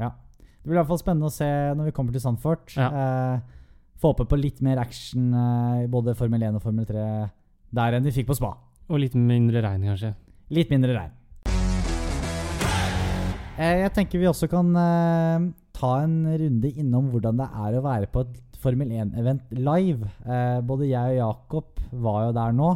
[0.00, 0.10] Ja.
[0.40, 1.46] Det blir i hvert fall spennende å se
[1.78, 2.74] når vi kommer til Sandfort.
[2.76, 2.88] Ja.
[2.90, 3.54] Eh,
[3.98, 7.04] få håpe på litt mer action eh, i både Formel 1 og Formel 3
[7.78, 8.54] der enn de fikk på spa.
[8.88, 10.14] Og litt mindre regn, kanskje.
[10.54, 11.14] Litt mindre regn.
[13.58, 17.84] Eh, jeg tenker vi også kan eh, ta en runde innom hvordan det er å
[17.84, 20.08] være på et Formel 1-event live.
[20.66, 22.72] Både jeg og Jakob var jo der nå.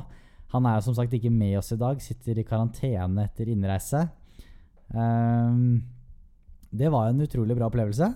[0.55, 4.05] Han er jo som sagt ikke med oss i dag, sitter i karantene etter innreise.
[6.71, 8.13] Det var en utrolig bra opplevelse.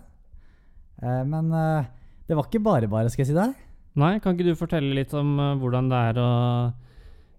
[1.03, 1.51] Men
[2.26, 3.54] det var ikke bare bare, skal jeg si deg.
[3.96, 6.30] Nei, kan ikke du fortelle litt om uh, hvordan det er å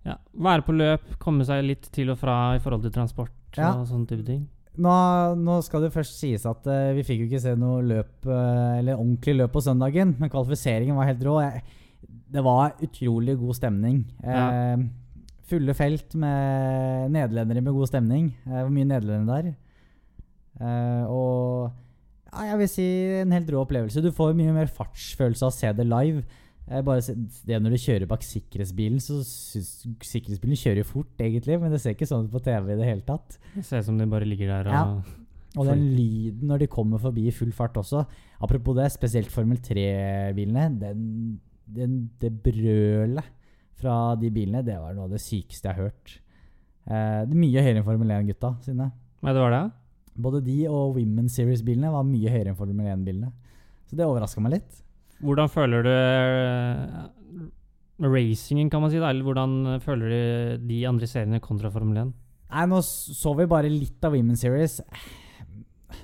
[0.07, 0.15] ja,
[0.47, 3.73] være på løp, komme seg litt til og fra i forhold til transport Ja.
[3.75, 4.45] og sånne type ting?
[4.77, 4.93] Nå,
[5.41, 8.77] nå skal det først sies at uh, vi fikk jo ikke se noe løp, uh,
[8.77, 11.39] eller ordentlig løp på søndagen, men kvalifiseringen var helt rå.
[11.45, 11.63] Jeg,
[12.33, 14.01] det var utrolig god stemning.
[14.21, 14.75] Ja.
[15.47, 18.25] fulle felt med nederlendere med god stemning.
[18.43, 21.07] Det var mye nederlendere der.
[21.07, 21.71] Og
[22.31, 22.87] ja, jeg vil si
[23.21, 24.03] en helt rå opplevelse.
[24.03, 26.23] Du får mye mer fartsfølelse av å se det live.
[26.67, 27.01] Eh, bare
[27.47, 31.95] det Når du kjører bak sikkerhetsbilen, så sikkerhetsbilen kjører jo fort, egentlig, men det ser
[31.95, 33.39] ikke sånn ut på TV i det hele tatt.
[33.55, 35.23] Det ser ut som de bare ligger der og Ja.
[35.57, 38.03] Og den lyden når de kommer forbi i full fart også.
[38.45, 40.67] Apropos det, spesielt Formel 3-bilene.
[40.77, 43.25] Den, den, det brølet
[43.79, 46.19] fra de bilene, det var noe av det sykeste jeg har hørt.
[46.85, 48.91] Eh, det er mye høyere enn Formel 1-gutta sine.
[49.23, 49.63] Ja, det var det?
[50.17, 53.31] Både de og Women Series-bilene var mye høyere enn Formel 1-bilene.
[53.87, 54.81] Så det overraska meg litt.
[55.23, 57.47] Hvordan føler du eh,
[58.07, 58.99] racingen, kan man si?
[59.01, 59.11] da?
[59.13, 60.11] Eller hvordan føler
[60.57, 62.11] du de andre seriene kontra Formel 1?
[62.47, 64.79] Nei, nå så vi bare litt av Women Series.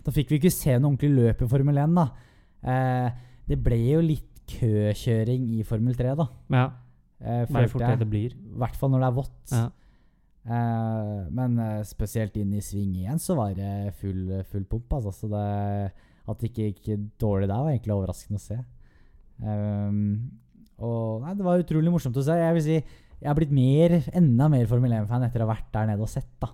[0.04, 2.08] Da fikk vi ikke se noe ordentlig løp i Formel 1, da.
[2.63, 3.10] Eh,
[3.49, 6.30] det ble jo litt køkjøring i Formel 3, da.
[6.54, 6.69] Ja,
[7.23, 8.34] Eh, det følte fort det det blir.
[8.36, 9.52] I hvert fall når det er vått.
[9.54, 9.62] Ja.
[10.43, 14.91] Eh, men uh, spesielt inn i sving igjen så var det full, full pump.
[14.99, 15.13] Altså.
[15.15, 15.43] Så det,
[16.27, 18.58] at det ikke gikk dårlig der, var egentlig overraskende å se.
[19.43, 20.01] Um,
[20.84, 22.36] og nei, Det var utrolig morsomt å se.
[22.39, 22.75] Jeg vil si
[23.23, 26.10] jeg har blitt mer, enda mer Formel 1-fan etter å ha vært der nede og
[26.12, 26.27] sett.
[26.43, 26.49] da.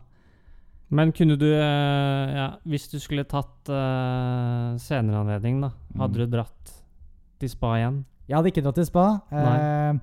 [0.94, 6.30] Men kunne du, eh, ja, hvis du skulle tatt uh, senere anledning, da, hadde Mm.
[6.30, 6.72] du dratt
[7.42, 8.04] til spa igjen?
[8.30, 9.06] Jeg hadde ikke dratt til spa.
[9.34, 10.00] Nei.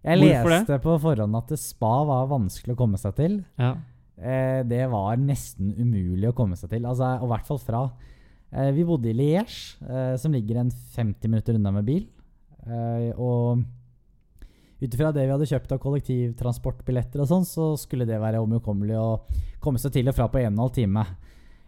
[0.00, 0.58] Jeg Hvorfor det?
[0.62, 3.34] leste på forhånd at spa var vanskelig å komme seg til.
[3.60, 3.74] Ja.
[4.16, 7.82] Eh, det var nesten umulig å komme seg til, altså, og i hvert fall fra.
[8.50, 12.08] Eh, vi bodde i Liège, eh, som ligger en 50 minutter unna med bil.
[12.66, 13.62] Eh, og
[14.80, 18.96] ut ifra det vi hadde kjøpt av kollektivtransportbilletter og sånn, så skulle det være omkommelig
[18.96, 19.20] å
[19.60, 21.04] komme seg til og fra på en og en halv time.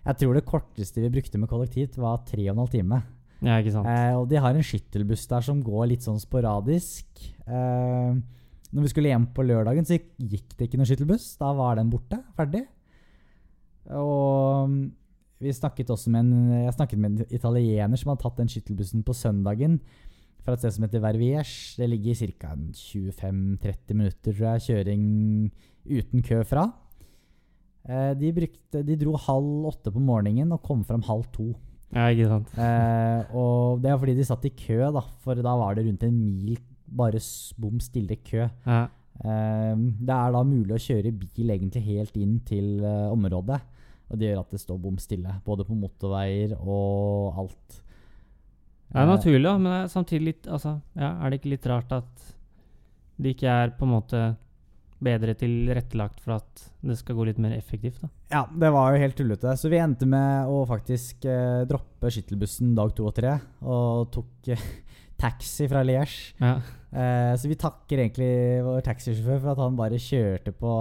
[0.03, 3.03] Jeg tror det korteste vi brukte med kollektivt, var tre og en halv time.
[3.43, 3.91] Ja, ikke sant.
[3.91, 7.07] Eh, og de har en skyttelbuss der som går litt sånn sporadisk.
[7.43, 8.15] Eh,
[8.73, 11.35] når vi skulle hjem på lørdagen, så gikk det ikke noen skyttelbuss.
[11.41, 12.23] Da var den borte.
[12.39, 12.65] Ferdig.
[13.99, 14.79] Og
[15.43, 19.03] vi snakket også med en, jeg snakket med en italiener som hadde tatt den skyttelbussen
[19.07, 19.81] på søndagen
[20.43, 21.75] fra et sted som heter Verviers.
[21.79, 22.55] Det ligger ca.
[22.55, 25.05] 25-30 minutter tror jeg, kjøring
[25.91, 26.69] uten kø fra.
[27.83, 31.51] Eh, de, brukte, de dro halv åtte på morgenen og kom fram halv to.
[31.93, 32.53] Ja, ikke sant.
[32.57, 36.07] Eh, og det er fordi de satt i kø, da, for da var det rundt
[36.07, 36.57] en mil
[36.93, 37.21] bare
[37.61, 38.47] bom stille kø.
[38.67, 38.83] Ja.
[39.23, 43.61] Eh, det er da mulig å kjøre bil egentlig helt inn til eh, området.
[44.13, 47.83] Og det gjør at det står bom stille, både på motorveier og alt.
[48.93, 51.69] Det er naturlig, da, men det er samtidig litt altså, ja, Er det ikke litt
[51.71, 52.27] rart at
[53.23, 54.21] det ikke er på en måte
[55.03, 58.01] bedre tilrettelagt for at det skal gå litt mer effektivt?
[58.03, 58.11] da?
[58.33, 59.55] Ja, det var jo helt tullete.
[59.59, 64.53] Så vi endte med å faktisk eh, droppe skyttelbussen dag to og tre, og tok
[64.55, 64.67] eh,
[65.23, 66.35] taxi fra Liège.
[66.43, 66.57] Ja.
[66.93, 68.35] Eh, så vi takker egentlig
[68.67, 70.77] vår taxisjåfør for at han bare kjørte på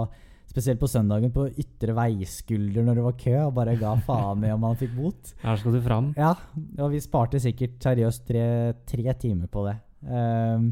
[0.52, 4.50] Spesielt på søndagen på ytre veiskulder når det var kø, og bare ga faen i
[4.52, 5.30] om han fikk bot.
[5.46, 6.10] Her skal du fram.
[6.18, 6.34] Ja,
[6.76, 8.44] og vi sparte sikkert seriøst tre,
[8.84, 9.78] tre timer på det.
[10.04, 10.66] Ehm,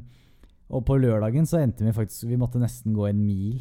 [0.71, 3.59] og på lørdagen så endte vi faktisk Vi måtte nesten gå en mil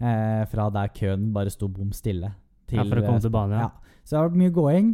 [0.00, 2.30] eh, fra der køen bare sto bom stille.
[2.72, 3.68] Ja, for å komme til banen, ja.
[3.68, 3.98] ja.
[4.04, 4.92] Så det har vært mye gåing.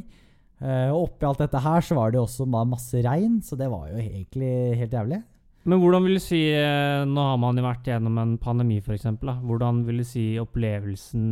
[0.61, 3.71] Eh, og oppi alt dette her så var det også ma- masse regn, så det
[3.73, 5.21] var jo egentlig helt jævlig.
[5.69, 9.05] Men hvordan vil du si eh, Nå har man jo vært gjennom en pandemi, f.eks.
[9.21, 11.25] Hvordan vil du si opplevelsen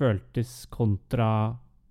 [0.00, 1.30] føltes kontra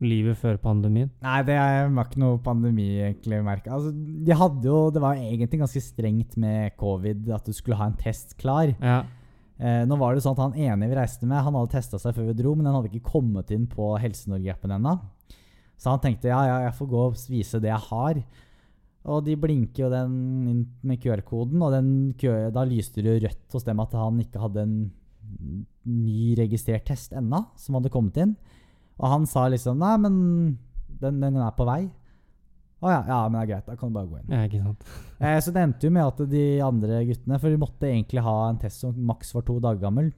[0.01, 1.09] livet før pandemien?
[1.25, 3.71] Nei, det var ikke noe pandemi egentlig Merket.
[3.75, 7.89] Altså, de hadde jo Det var egentlig ganske strengt med covid at du skulle ha
[7.89, 8.71] en test klar.
[8.79, 9.01] Ja.
[9.59, 12.15] Eh, nå var det sånn at Han ene vi reiste med, han hadde testa seg
[12.15, 14.93] før vi dro, men han hadde ikke kommet inn på Helse-Norge-appen ennå.
[15.79, 18.21] Så han tenkte ja, ja, jeg får gå og vise det jeg har.
[19.09, 20.15] Og de blinker jo den
[20.51, 24.19] inn med QR-koden, og den kø- da lyste det jo rødt hos dem at han
[24.23, 24.73] ikke hadde en
[25.85, 28.35] ny registrert test ennå, som hadde kommet inn.
[28.99, 30.15] Og han sa liksom Nei, men
[30.99, 31.85] den, den er på vei.
[32.79, 33.67] Å ja, ja, men det er greit.
[33.67, 34.31] Da kan du bare gå inn.
[34.31, 34.89] ja, ikke sant.
[35.19, 38.35] Eh, så det endte jo med at de andre guttene For de måtte egentlig ha
[38.47, 40.13] en test som maks var to dager gammel.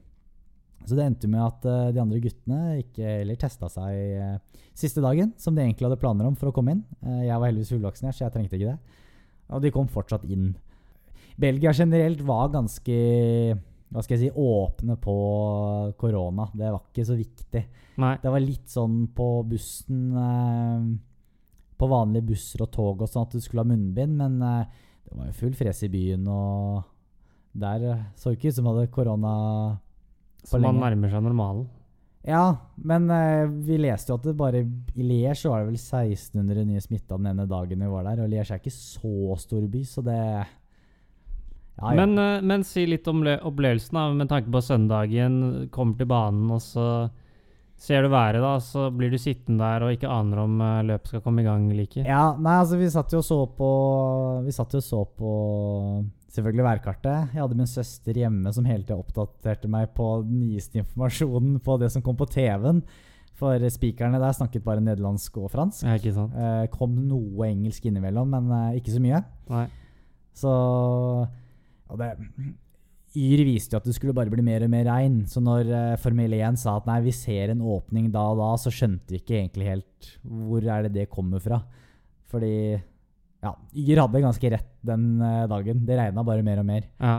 [0.86, 5.02] Så det endte med at eh, de andre guttene ikke heller testa seg eh, siste
[5.02, 6.84] dagen, som de egentlig hadde planer om for å komme inn.
[7.02, 9.02] Eh, jeg var heldigvis fullvaksinert, så jeg trengte ikke det.
[9.52, 10.52] Og de kom fortsatt inn.
[11.40, 12.96] Belgia generelt var ganske
[13.92, 15.14] hva skal jeg si, åpne på
[16.00, 16.46] korona.
[16.56, 17.62] Det var ikke så viktig.
[18.02, 18.14] Nei.
[18.22, 20.86] Det var litt sånn på bussen eh,
[21.76, 25.18] På vanlige busser og tog og sånn at du skulle ha munnbind, men eh, det
[25.18, 26.82] var jo full fres i byen, og
[27.52, 27.84] der
[28.16, 29.32] så det ikke ut som hadde korona
[30.40, 30.84] Så man lenge.
[30.86, 31.66] nærmer seg normalen.
[32.24, 32.44] Ja,
[32.78, 36.80] men eh, vi leste jo at det bare i så var det vel 1600 nye
[36.80, 40.04] smitta den ene dagen vi var der, og Liège er ikke så stor by, så
[40.06, 40.18] det
[41.78, 41.96] ja, ja.
[41.96, 45.68] Men, eh, men si litt om opplevelsen, da, med tanke på søndagen.
[45.74, 46.86] Kommer til banen, og så
[47.82, 48.56] ser du været, da.
[48.62, 51.70] Så blir du sittende der og ikke aner om eh, løpet skal komme i gang
[51.70, 52.04] eller ikke.
[52.06, 53.70] Ja, nei, altså vi satt jo og så på
[54.46, 55.32] Vi satt jo og så på
[56.32, 57.32] selvfølgelig værkartet.
[57.34, 61.76] Jeg hadde min søster hjemme som hele tida oppdaterte meg på den nyeste informasjonen på
[61.82, 62.80] det som kom på TV-en.
[63.42, 65.82] For spikerne der snakket bare nederlandsk og fransk.
[65.84, 66.36] Ja, ikke sant?
[66.38, 69.24] Eh, kom noe engelsk innimellom, men eh, ikke så mye.
[69.50, 69.66] Nei.
[70.38, 70.52] Så
[71.92, 72.12] Og det
[73.12, 75.18] Yr viste jo at det skulle bare bli mer og mer regn.
[75.28, 78.52] Så når eh, Formel 1 sa at nei, vi ser en åpning da og da,
[78.56, 81.58] så skjønte vi ikke egentlig helt hvor er det det kommer fra.
[82.32, 85.84] Fordi ja, Yr hadde ganske rett den eh, dagen.
[85.84, 86.86] Det regna bare mer og mer.
[87.02, 87.18] Ja.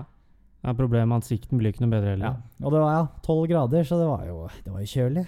[0.66, 2.16] ja problemet med ansikten blir ikke noe bedre Ja.
[2.16, 2.42] heller.
[2.64, 5.28] Og det var ja, tolv grader, så det var jo, det var jo kjølig.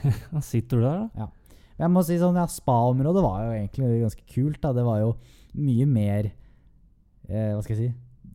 [0.30, 1.26] Da Sitter du der, da?
[1.80, 4.60] Men jeg må si sånn, ja, Spa-området var jo egentlig ganske kult.
[4.62, 4.70] da.
[4.76, 5.10] Det var jo
[5.58, 7.90] mye mer eh, Hva skal jeg si?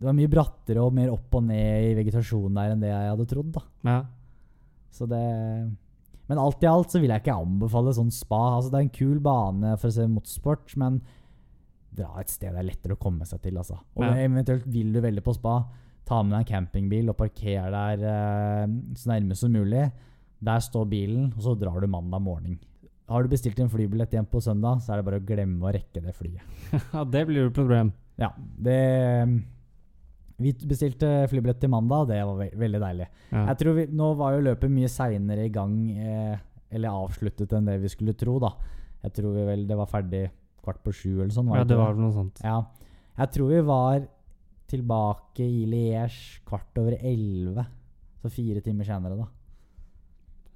[0.06, 3.10] Det var mye brattere og mer opp og ned i vegetasjonen der enn det jeg
[3.10, 3.48] hadde trodd.
[3.56, 3.64] da.
[3.90, 3.96] Ja.
[4.94, 5.22] Så det
[6.30, 8.44] Men alt i alt så vil jeg ikke anbefale sånn spa.
[8.58, 11.00] Altså Det er en kul bane for å se motorsport, men
[11.96, 13.58] dra et sted det er lettere å komme seg til.
[13.58, 13.80] altså.
[13.96, 14.14] Og Ja.
[14.28, 15.66] eventuelt vil du veldig på spa,
[16.06, 19.92] ta med deg en campingbil og parker der eh, så nærme som mulig.
[20.42, 22.60] Der står bilen, og så drar du mandag morgen.
[23.10, 25.74] Har du bestilt en flybillett hjem på søndag, så er det bare å glemme å
[25.74, 26.42] rekke det flyet.
[26.94, 27.94] ja, det blir jo et problem.
[28.18, 29.46] Ja, det
[30.38, 33.06] Vi bestilte flybillett til mandag, det var ve veldig deilig.
[33.32, 33.46] Ja.
[33.54, 36.38] Jeg tror vi, Nå var jo løpet mye seinere i gang, eh,
[36.76, 38.50] eller avsluttet, enn det vi skulle tro, da.
[39.06, 40.26] Jeg tror vi vel det var ferdig
[40.66, 41.54] kvart på sju eller sånn.
[41.56, 42.42] ja, det var vel noe sånt.
[42.44, 42.58] Ja.
[43.18, 44.08] Jeg tror vi var
[44.68, 47.66] tilbake i Liège kvart over elleve.
[48.22, 49.28] Så fire timer senere, da.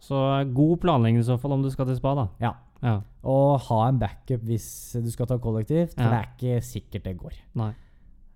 [0.01, 2.27] Så eh, god planlegging i så fall om du skal til spa, da.
[2.41, 2.53] Ja.
[2.81, 2.97] Ja.
[3.27, 4.67] Og ha en backup hvis
[5.03, 6.09] du skal ta kollektivt, for Ja.
[6.09, 7.33] det er ikke sikkert det går.
[7.59, 7.73] Nei.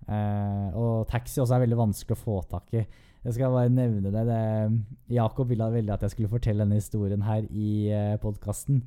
[0.04, 2.84] Eh, og taxi også er veldig vanskelig å få tak i.
[3.24, 4.24] Jeg skal bare nevne det.
[4.28, 8.82] det Jakob ville veldig at jeg skulle fortelle denne historien her i uh, podkasten.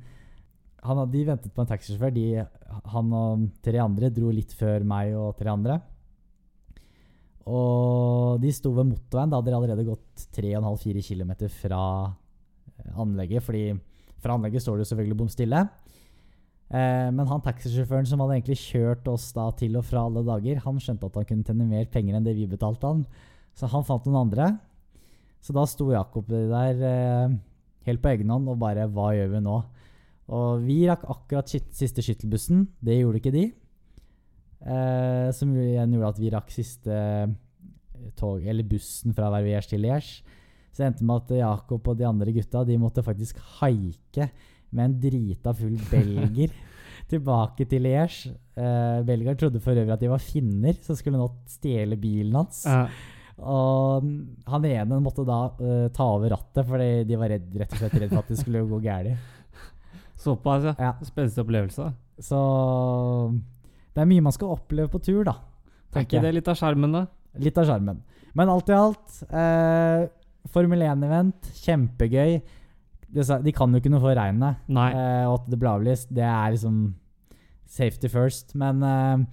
[0.78, 2.20] De ventet på en taxisjåfør.
[2.94, 5.80] Han og tre andre dro litt før meg og tre andre.
[7.48, 9.32] Og de sto ved motorveien.
[9.32, 13.42] Da hadde de allerede gått 3,5-4 km fra eh, anlegget.
[13.42, 13.72] fordi
[14.22, 15.66] fra anlegget står det selvfølgelig bom stille.
[16.68, 20.60] Eh, men han taxisjåføren som hadde egentlig kjørt oss da til og fra alle dager,
[20.66, 23.06] han skjønte at han kunne tjene mer penger enn det vi betalte han.
[23.56, 24.50] Så han fant noen andre.
[25.40, 27.36] Så da sto Jakob der eh,
[27.88, 29.56] helt på egen hånd og bare Hva gjør vi nå?
[30.36, 32.66] Og vi rakk akkurat siste skyttelbussen.
[32.84, 33.46] Det gjorde ikke de.
[34.58, 39.86] Eh, som igjen gjorde at vi rakk siste eh, tog, eller bussen fra Verviers til
[39.86, 40.20] Liège.
[40.68, 44.28] Så det endte med at Jakob og de andre gutta De måtte faktisk haike
[44.70, 46.54] med en drita full belger
[47.12, 48.34] tilbake til Liège.
[48.58, 52.64] Uh, Belgier trodde for øvrig at de var finner som skulle nå stjele bilen hans.
[52.68, 52.86] Ja.
[53.38, 54.06] Og
[54.50, 57.98] han ene måtte da uh, ta over rattet fordi de var redd, rett og slett
[58.02, 59.14] redd for at det skulle gå galt.
[60.24, 60.74] Såpass, ja.
[60.88, 60.92] Ja.
[61.06, 61.92] Spenstig opplevelse.
[62.18, 62.38] Så
[63.94, 65.38] det er mye man skal oppleve på tur, da.
[65.94, 67.06] Er ikke det litt av skjermen, da?
[67.42, 68.02] Litt av sjarmen.
[68.38, 70.04] Men alt i alt, eh,
[70.52, 72.38] Formel 1-event, kjempegøy.
[73.12, 74.64] De kan jo ikke noe for regnet.
[74.68, 74.88] Nei.
[74.92, 76.80] Eh, og at det ble avlyst, det er liksom
[77.68, 78.54] safety first.
[78.58, 79.24] Men eh,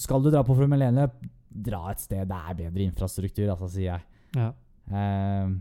[0.00, 1.20] skal du dra på Formel 1-løp,
[1.52, 4.04] dra et sted det er bedre infrastruktur, altså, sier jeg.
[4.36, 4.50] Ja.
[4.92, 5.54] Eh,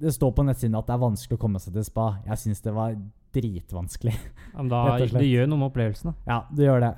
[0.00, 2.10] det står på nettsiden at det er vanskelig å komme seg til spa.
[2.26, 2.96] Jeg syns det var
[3.36, 4.14] dritvanskelig.
[4.16, 4.80] Ja, Men da,
[5.20, 6.32] det gjør noe med opplevelsen, da.
[6.32, 6.94] ja, det gjør det.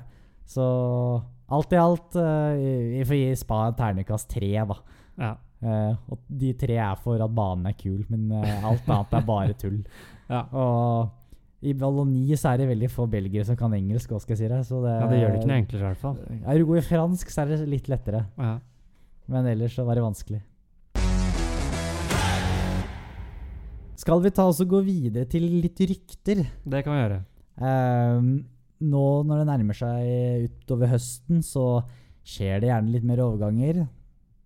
[0.49, 0.65] Så
[1.49, 2.63] alt i alt, eh,
[2.95, 4.79] vi får gi spa et ternekast tre, da.
[5.19, 5.33] Ja.
[5.59, 9.29] Eh, og de tre er for at banen er kul, men uh, alt annet er
[9.33, 9.81] bare tull.
[10.29, 10.43] Ja.
[10.53, 14.43] Og i Balloni så er det veldig få belgere som kan engelsk, hva skal jeg
[14.43, 14.59] si det.
[14.67, 16.19] Så det, ja, det gjør det ikke noe enklere, i hvert fall.
[16.37, 18.21] Er du god i fransk, så er det litt lettere.
[18.37, 18.51] Ja.
[19.33, 20.43] Men ellers så var det vanskelig.
[23.99, 26.45] Skal vi ta oss og gå videre til litt rykter?
[26.63, 27.19] Det kan vi gjøre.
[27.59, 28.29] Ehm,
[28.79, 31.81] nå når det nærmer seg utover høsten, så
[32.21, 33.87] skjer det gjerne litt mer overganger.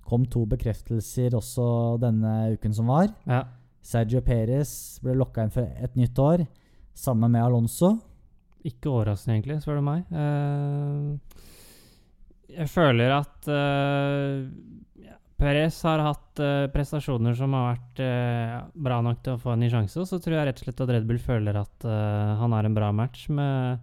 [0.08, 1.66] Kom to bekreftelser også
[2.02, 3.10] denne uken som var.
[3.30, 3.46] Ja.
[3.84, 6.46] Sergio Perez ble lokka inn for et nytt år,
[6.96, 7.98] sammen med Alonso.
[8.64, 10.06] Ikke overraskende, egentlig, spør du meg.
[10.16, 11.40] Eh,
[12.54, 14.46] jeg føler at uh,
[15.42, 19.66] Perez har hatt uh, prestasjoner som har vært uh, bra nok til å få en
[19.66, 19.98] ny sjanse.
[20.00, 22.70] Og så tror jeg rett og slett at Red Bull føler at uh, han har
[22.70, 23.82] en bra match med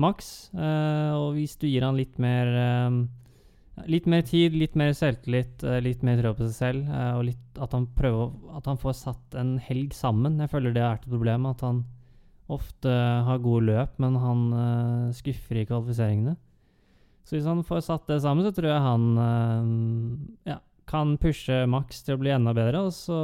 [0.00, 0.50] Max.
[0.52, 2.98] Eh, og hvis du gir han litt mer eh,
[3.84, 7.26] Litt mer tid, litt mer selvtillit, eh, litt mer tro på seg selv, eh, og
[7.28, 10.38] litt at han prøver At han får satt en helg sammen.
[10.40, 11.46] Jeg føler det vært et problem.
[11.46, 11.84] At han
[12.48, 12.88] ofte
[13.26, 16.36] har gode løp, men han eh, skuffer i kvalifiseringene.
[17.26, 21.64] Så hvis han får satt det sammen, så tror jeg han eh, ja, kan pushe
[21.70, 22.84] Max til å bli enda bedre.
[22.86, 23.20] Og så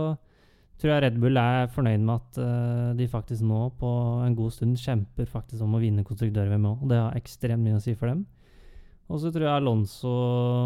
[0.83, 3.93] tror jeg Red Bull er fornøyd med at eh, de faktisk nå på
[4.27, 6.83] en god stund kjemper faktisk om å vinne konstruktør-VM òg.
[6.83, 8.27] Og det har ekstremt mye å si for dem.
[9.13, 10.13] Og så tror jeg Alonso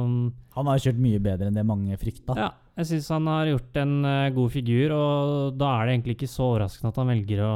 [0.07, 0.21] mm,
[0.55, 2.37] Han har kjørt mye bedre enn det mange frykta.
[2.39, 6.15] ja, jeg syns han har gjort en eh, god figur, og da er det egentlig
[6.19, 7.53] ikke så overraskende at han velger å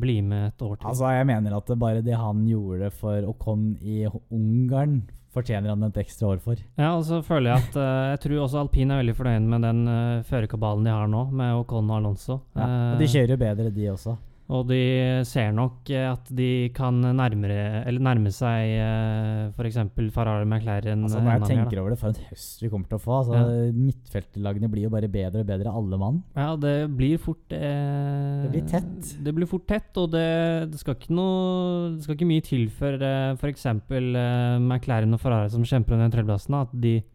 [0.00, 0.88] bli med et år til.
[0.92, 5.00] Altså, jeg mener at det bare det han gjorde for Ocon i Ungarn,
[5.36, 6.62] fortjener han et ekstra år for.
[6.80, 9.66] Ja, og så føler jeg at eh, Jeg tror også alpin er veldig fornøyd med
[9.66, 12.38] den uh, førerkabalen de har nå, med Ocon og Alonso.
[12.56, 14.14] Ja, og de Eh, kjører jo bedre, de også.
[14.46, 14.78] Og de
[15.26, 19.80] ser nok eh, at de kan nærmere, eller nærme seg uh, f.eks.
[20.14, 23.00] Ferrari McLaren Altså, eh, når jeg tenker over det, for en høst vi kommer til
[23.00, 23.16] å få.
[23.24, 23.40] Altså,
[23.74, 26.22] Midtfeltlagene blir jo bare bedre og bedre, alle mann.
[26.38, 29.12] Ja, det blir fort eh, Det blir tett.
[29.26, 30.30] Det blir fort tett, og det,
[30.70, 33.66] det skal ikke noe Det skal ikke mye til for eh, f.eks.
[33.66, 37.12] Eh, McLaren og Ferrari som kjemper om den tredjeplassen, at de eh,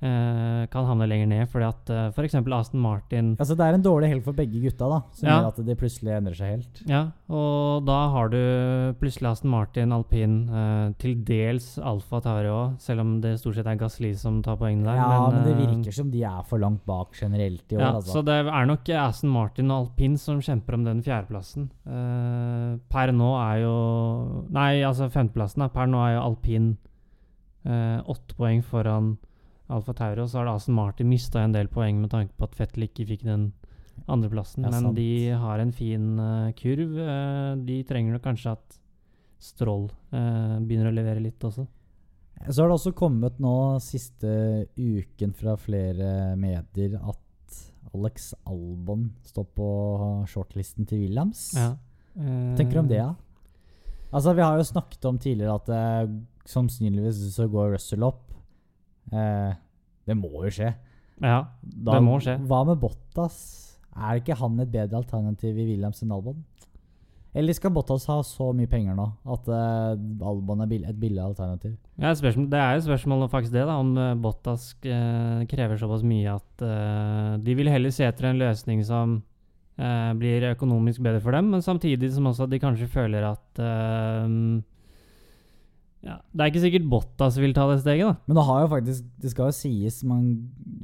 [0.00, 2.34] kan havne lenger ned, fordi at uh, f.eks.
[2.38, 5.38] Aston Martin Altså, det er en dårlig helg for begge gutta, da, som Ja.
[5.40, 6.82] gjør at det plutselig endrer seg helt.
[6.86, 8.38] Ja, og da har du
[9.00, 13.66] plutselig Aston Martin, alpin, eh, til dels Alfa Tauri òg, selv om det stort sett
[13.66, 14.96] er Gasli som tar poengene der.
[15.02, 17.92] ja, men, det eh, virker som de er for langt bak generelt i år, Ja,
[17.98, 18.12] altså.
[18.20, 21.70] så det er nok Aston Martin og alpin som kjemper om den fjerdeplassen.
[21.86, 25.66] Eh, per nå er jo Nei, altså femteplassen.
[25.74, 26.76] Per nå er jo alpin
[27.66, 29.18] Eh, Åtte poeng foran
[29.68, 32.48] Alfa Tauri, og så har da Aston Martin mista en del poeng med tanke på
[32.48, 33.50] at Fettel ikke fikk den
[34.08, 34.64] andreplassen.
[34.64, 34.96] Ja, Men sant.
[34.96, 36.94] de har en fin uh, kurv.
[36.96, 38.78] Uh, de trenger nok kanskje at
[39.42, 41.66] Stroll uh, begynner å levere litt også.
[42.48, 44.30] Så har det også kommet nå siste
[44.78, 47.56] uken fra flere medier at
[47.96, 49.68] Alex Albon står på
[50.30, 51.48] shortlisten til Williams.
[51.58, 51.72] Ja.
[52.14, 53.10] Tenker du om det, ja?
[54.12, 58.27] Altså, vi har jo snakket om tidligere at sannsynligvis så går Russell opp.
[59.12, 59.54] Eh,
[60.08, 60.74] det må jo skje.
[61.22, 62.38] Ja, Da- Det må skje.
[62.46, 63.78] Hva med Bottas?
[63.96, 66.44] Er ikke han et bedre alternativ i Williams enn Albon?
[67.34, 71.76] Eller skal Bottas ha så mye penger nå at uh, Albon er et billig alternativ?
[71.98, 76.34] Ja, det er jo spørsmålet faktisk det, da, om eh, Bottas uh, krever såpass mye
[76.38, 79.22] at uh, de vil heller se etter en løsning som
[79.78, 83.60] blir økonomisk bedre for dem, men samtidig som også de kanskje føler at
[86.04, 88.16] ja, Det er ikke sikkert Bottas vil ta det steget, da.
[88.28, 90.28] Men det har jo faktisk Det skal jo sies man,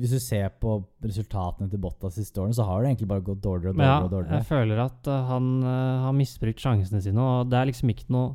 [0.01, 0.73] Hvis du ser på
[1.05, 3.93] resultatene til Bottas siste årene, så har det egentlig bare gått dårligere og dårligere.
[3.95, 4.41] ja, og dårligere.
[4.41, 8.11] jeg føler at eh, han uh, har misbrukt sjansene sine, og det er liksom ikke
[8.11, 8.35] noe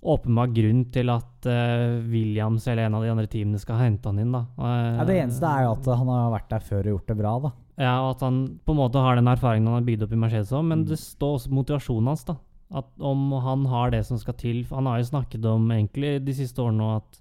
[0.00, 4.18] åpenbar grunn til at uh, Williams eller en av de andre teamene skal hente han
[4.22, 4.46] inn, da.
[4.58, 7.18] Uh, Ja, det eneste er jo at han har vært der før og gjort det
[7.20, 7.50] bra, da.
[7.80, 10.20] Ja, og at han på en måte har den erfaringen han har bygd opp i
[10.26, 10.88] Mercedes òg, men Mm.
[10.88, 12.36] det står også motivasjonen hans, da.
[12.70, 16.34] At om han har det som skal til Han har jo snakket om egentlig de
[16.36, 17.20] siste årene at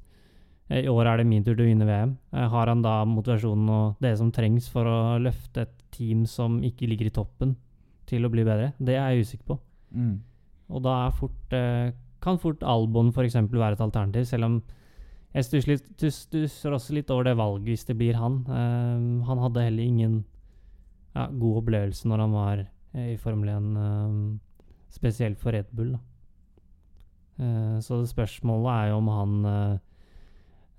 [0.70, 2.18] eh, i år er det min tur til å vinne VM.
[2.34, 6.60] Eh, Har han da motivasjonen og det som trengs for å løfte et team som
[6.64, 7.56] ikke ligger i toppen,
[8.06, 8.74] til å bli bedre?
[8.78, 9.60] Det er jeg usikker på.
[9.90, 10.20] Mm.
[10.70, 13.40] Og da fort, eh, kan fort Albon f.eks.
[13.50, 14.62] være et alternativ, selv om
[15.34, 18.42] jeg stusser, stusser også litt over det valget hvis det blir han.
[18.50, 20.16] Han hadde heller ingen
[21.16, 22.64] ja, god opplevelse når han var
[22.98, 24.14] i Formel 1, eh,
[24.90, 25.94] spesielt for Red Bull.
[27.40, 29.78] Eh, så det spørsmålet er jo om han eh,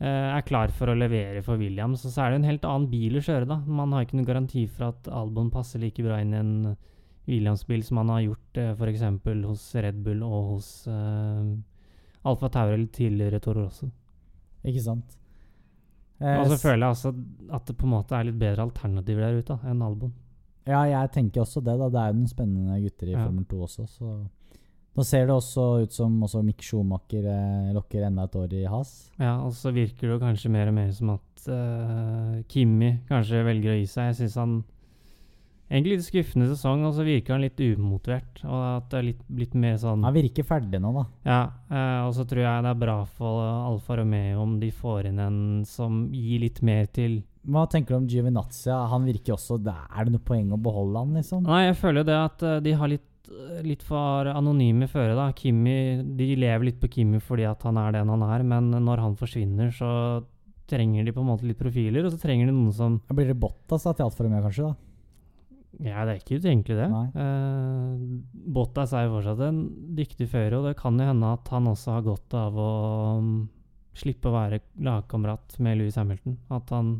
[0.04, 2.04] eh, er klar for å levere for Williams.
[2.04, 3.60] Og så er det en helt annen bil å kjøre, da.
[3.66, 6.54] Man har ikke noen garanti for at Albon passer like bra inn i en
[7.30, 9.06] Williams-bil som han har gjort eh, f.eks.
[9.46, 11.50] hos Red Bull og hos eh,
[12.26, 13.88] Alfa Tauri eller tidligere Toro Rosso.
[14.66, 15.16] Ikke sant?
[16.20, 17.14] Eh, Og så føler jeg altså
[17.56, 20.12] at det på en måte er litt bedre alternativer der ute da, enn Albon.
[20.66, 21.78] Ja, jeg tenker også det.
[21.78, 21.88] da.
[21.88, 23.24] Det er jo noen spennende gutter i Ja.
[23.24, 23.86] Formel 2 også.
[23.88, 24.10] Så
[24.96, 28.64] nå ser det også ut som også Mick Schumacher eh, lokker enda et år i
[28.66, 29.10] has.
[29.18, 33.44] Ja, og så virker det jo kanskje mer og mer som at eh, Kimi kanskje
[33.46, 34.10] velger å gi seg.
[34.12, 34.60] Jeg syns han
[35.70, 38.40] Egentlig litt skuffende sesong, og så virker han litt umotivert.
[38.42, 41.04] Og at det er litt, litt mer sånn Han virker ferdig nå, da.
[41.22, 45.06] Ja, eh, og så tror jeg det er bra for Alfa Romeo om de får
[45.12, 48.76] inn en som gir litt mer til Hva tenker du om Giovinazia?
[48.92, 51.46] Han virker også Er det noe poeng å beholde han, liksom?
[51.48, 53.06] Nei, jeg føler jo det at eh, de har litt,
[53.64, 55.30] litt for anonyme føre, da.
[55.36, 59.06] Kimi De lever litt på Kimi fordi at han er den han er, men når
[59.06, 59.90] han forsvinner, så
[60.70, 63.40] trenger de på en måte litt profiler, og så trenger de noen som blir det
[63.40, 64.70] Bottas da, til alt for mye, kanskje?
[64.70, 64.86] da?
[65.80, 66.88] Ja, det er ikke utenkelig, det.
[67.22, 68.00] Eh,
[68.52, 69.60] Bottas er jo fortsatt en
[69.96, 72.72] dyktig fører, og det kan jo hende at han også har godt av å
[73.20, 73.30] um,
[73.96, 76.36] slippe å være lagkamerat med Louis Hamilton.
[76.52, 76.98] At han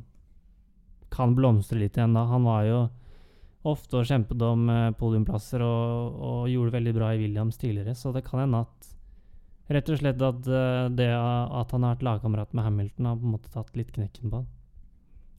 [1.13, 2.25] kan blomstre litt igjen da.
[2.31, 2.81] Han var jo
[3.71, 8.13] ofte og kjempet om eh, podiumplasser og, og gjorde veldig bra i Williams tidligere, så
[8.17, 8.97] det kan hende at
[9.71, 13.29] Rett og slett at eh, det at han har vært lagkamerat med Hamilton, har på
[13.29, 14.49] en måte tatt litt knekken på han.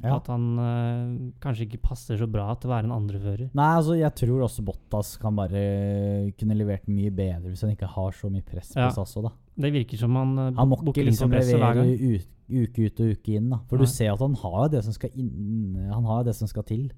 [0.01, 0.13] Ja.
[0.15, 1.09] At han øh,
[1.43, 3.49] kanskje ikke passer så bra til å være en andrefører.
[3.53, 7.91] Nei, altså jeg tror også Bottas kan bare kunne levert mye bedre hvis han ikke
[7.91, 8.87] har så mye press på Ja.
[8.95, 9.33] seg også, da.
[9.67, 13.37] Det virker som han øh, Han må ikke liksom levere ut, uke ut og uke
[13.37, 13.61] inn, da.
[13.69, 13.87] For Nei.
[13.87, 16.91] du ser at han har det som skal inn Han har det som skal til.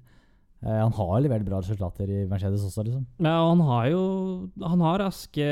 [0.64, 3.02] Eh, han har levert bra resultater i Mercedes også, liksom.
[3.20, 4.04] Ja, og han har jo
[4.64, 5.48] Han har raske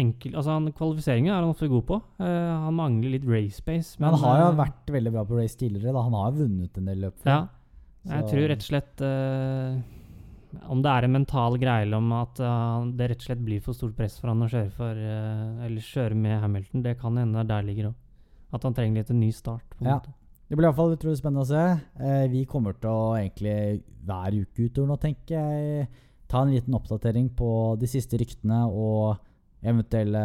[0.00, 0.32] enkel...
[0.38, 2.00] Altså, han, kvalifiseringer er han ofte god på.
[2.20, 3.98] Eh, han mangler litt race pace.
[4.00, 5.92] Men han har jo eh, vært veldig bra på race tidligere.
[5.92, 7.20] da Han har vunnet en del løp.
[7.28, 7.42] Ja.
[8.04, 9.76] Jeg tror rett og slett eh,
[10.72, 13.76] Om det er en mental greie om at uh, det rett og slett blir for
[13.76, 17.46] stort press for han å kjøre for uh, Eller kjøre med Hamilton, det kan hende
[17.48, 17.96] der ligger òg.
[18.54, 19.74] At han trenger litt en ny start.
[19.80, 19.96] Ja.
[19.98, 20.12] måte.
[20.48, 21.62] Det blir iallfall utrolig spennende å se.
[22.04, 25.88] Eh, vi kommer til å egentlig hver uke utover nå, tenker jeg,
[26.30, 27.48] ta en liten oppdatering på
[27.80, 29.16] de siste ryktene og
[29.64, 30.22] eventuelle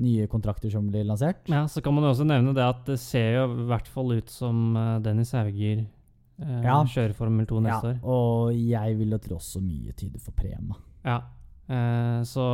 [0.00, 1.42] nye kontrakter som blir lansert.
[1.50, 4.14] Ja, Så kan man jo også nevne det at det ser jo i hvert fall
[4.16, 6.78] ut som eh, Dennis Hauger eh, Ja.
[6.86, 8.00] kjører Formel 2 neste ja, år.
[8.06, 10.78] og jeg vil jo tro også mye tyder for Prema.
[11.04, 11.18] Ja.
[11.68, 12.46] Eh, så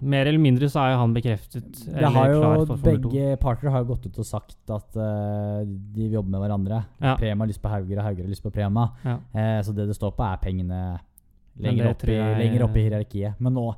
[0.00, 3.10] mer eller mindre så er jo han bekreftet Det har jo, klar for Formel 2.
[3.10, 6.80] begge parter har jo gått ut og sagt at uh, de vil jobbe med hverandre.
[7.02, 7.16] Ja.
[7.18, 8.88] Prema har lyst på Hauger, og Hauger har lyst på Prema.
[9.04, 9.16] Ja.
[9.34, 10.80] Uh, så det det står på, er pengene
[11.58, 13.40] lenger opp, i, jeg- lenger opp i hierarkiet.
[13.42, 13.68] Men nå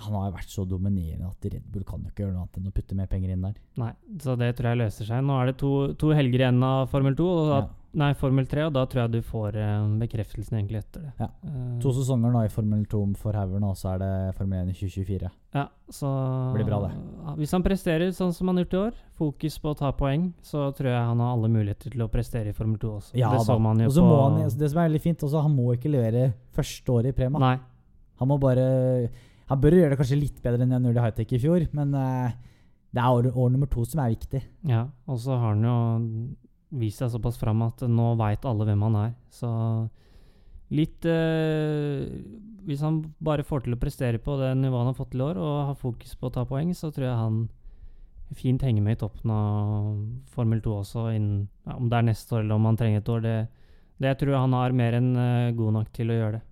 [0.00, 2.56] han har jo vært så dominerende at Red Bull kan jo ikke gjøre noe annet
[2.56, 3.56] enn å putte mer penger inn der.
[3.76, 3.90] Nei,
[4.22, 5.20] så det tror jeg løser seg.
[5.28, 7.66] Nå er det to, to helger igjen av Formel 2, og da, Ja.
[7.98, 11.12] Nei, Formel 3, og da tror jeg du får eh, bekreftelsen egentlig etter det.
[11.18, 11.28] Ja.
[11.46, 14.72] Eh, To sesonger nå i Formel 2 for Haugen, og så er det Formel 1
[14.72, 15.30] i 2024.
[15.56, 16.10] Ja, så
[16.54, 16.92] Blir bra, det.
[17.40, 20.28] Hvis han presterer sånn som han har gjort i år, fokus på å ta poeng,
[20.46, 23.16] så tror jeg han har alle muligheter til å prestere i Formel 2 også.
[23.18, 25.42] Ja, det så man jo Og på må han, det som er veldig fint, også,
[25.48, 27.42] han må ikke levere første året i Prema.
[27.42, 27.56] Nei.
[28.20, 29.08] Han må bare
[29.50, 31.94] Han bør gjøre det kanskje litt bedre enn han gjorde i Hightech i fjor, men
[31.98, 32.36] eh,
[32.94, 34.42] det er år, år nummer to som er viktig.
[34.70, 35.74] Ja, og så har han jo
[36.70, 39.14] vist seg såpass fram at nå veit alle hvem han er.
[39.34, 39.50] Så
[40.70, 42.06] litt eh,
[42.66, 45.26] Hvis han bare får til å prestere på det nivået han har fått til i
[45.30, 47.40] år, og har fokus på å ta poeng, så tror jeg han
[48.36, 49.96] fint henger med i toppen av
[50.30, 53.10] Formel 2 også, innen, ja, om det er neste år eller om han trenger et
[53.10, 53.24] år.
[53.24, 53.38] Det,
[54.04, 56.44] det tror jeg han har mer enn eh, god nok til å gjøre det.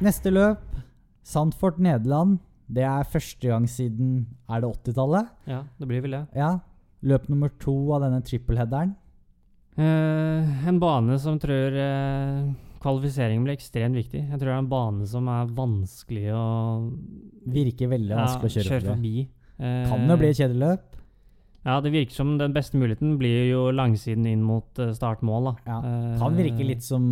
[0.00, 0.62] Neste løp,
[1.24, 2.38] Sandfort Nederland.
[2.70, 5.32] Det er første gang siden Er det 80-tallet?
[5.50, 6.22] Ja, det blir vel det.
[6.38, 6.60] Ja.
[7.02, 8.94] Løp nummer to av denne trippelheaderen.
[9.80, 12.50] Eh, en bane som tror eh,
[12.82, 14.26] kvalifiseringen blir ekstremt viktig.
[14.28, 16.44] Jeg tror det er en bane som er vanskelig å
[17.50, 18.90] Virker veldig vanskelig å kjøre forbi.
[18.92, 19.28] forbi.
[19.60, 20.86] Eh, Kan jo bli et kjedeløp?
[21.60, 25.52] Ja, det virker som den beste muligheten blir jo langsiden inn mot uh, startmål, da.
[25.68, 25.78] Ja.
[25.84, 27.04] Eh, Kan virke litt som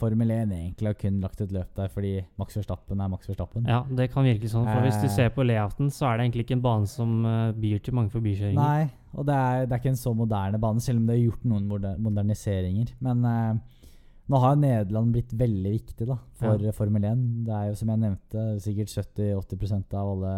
[0.00, 3.68] Formel 1 egentlig har kun lagt et løp der fordi Max Verstappen er Max Verstappen.
[3.70, 4.66] Ja, det kan virke sånn.
[4.66, 5.14] For hvis du Eh.
[5.14, 8.10] ser på layouten, så er det egentlig ikke en bane som eh, byr til mange
[8.10, 8.58] forbikjøringer.
[8.58, 11.26] Nei, og det er, det er ikke en så moderne bane, selv om det er
[11.26, 11.68] gjort noen
[12.04, 12.92] moderniseringer.
[13.04, 13.84] Men eh,
[14.28, 17.22] nå har Nederland blitt veldig viktig da, for Formel 1.
[17.46, 20.34] Det er jo som jeg nevnte, sikkert 70-80% av alle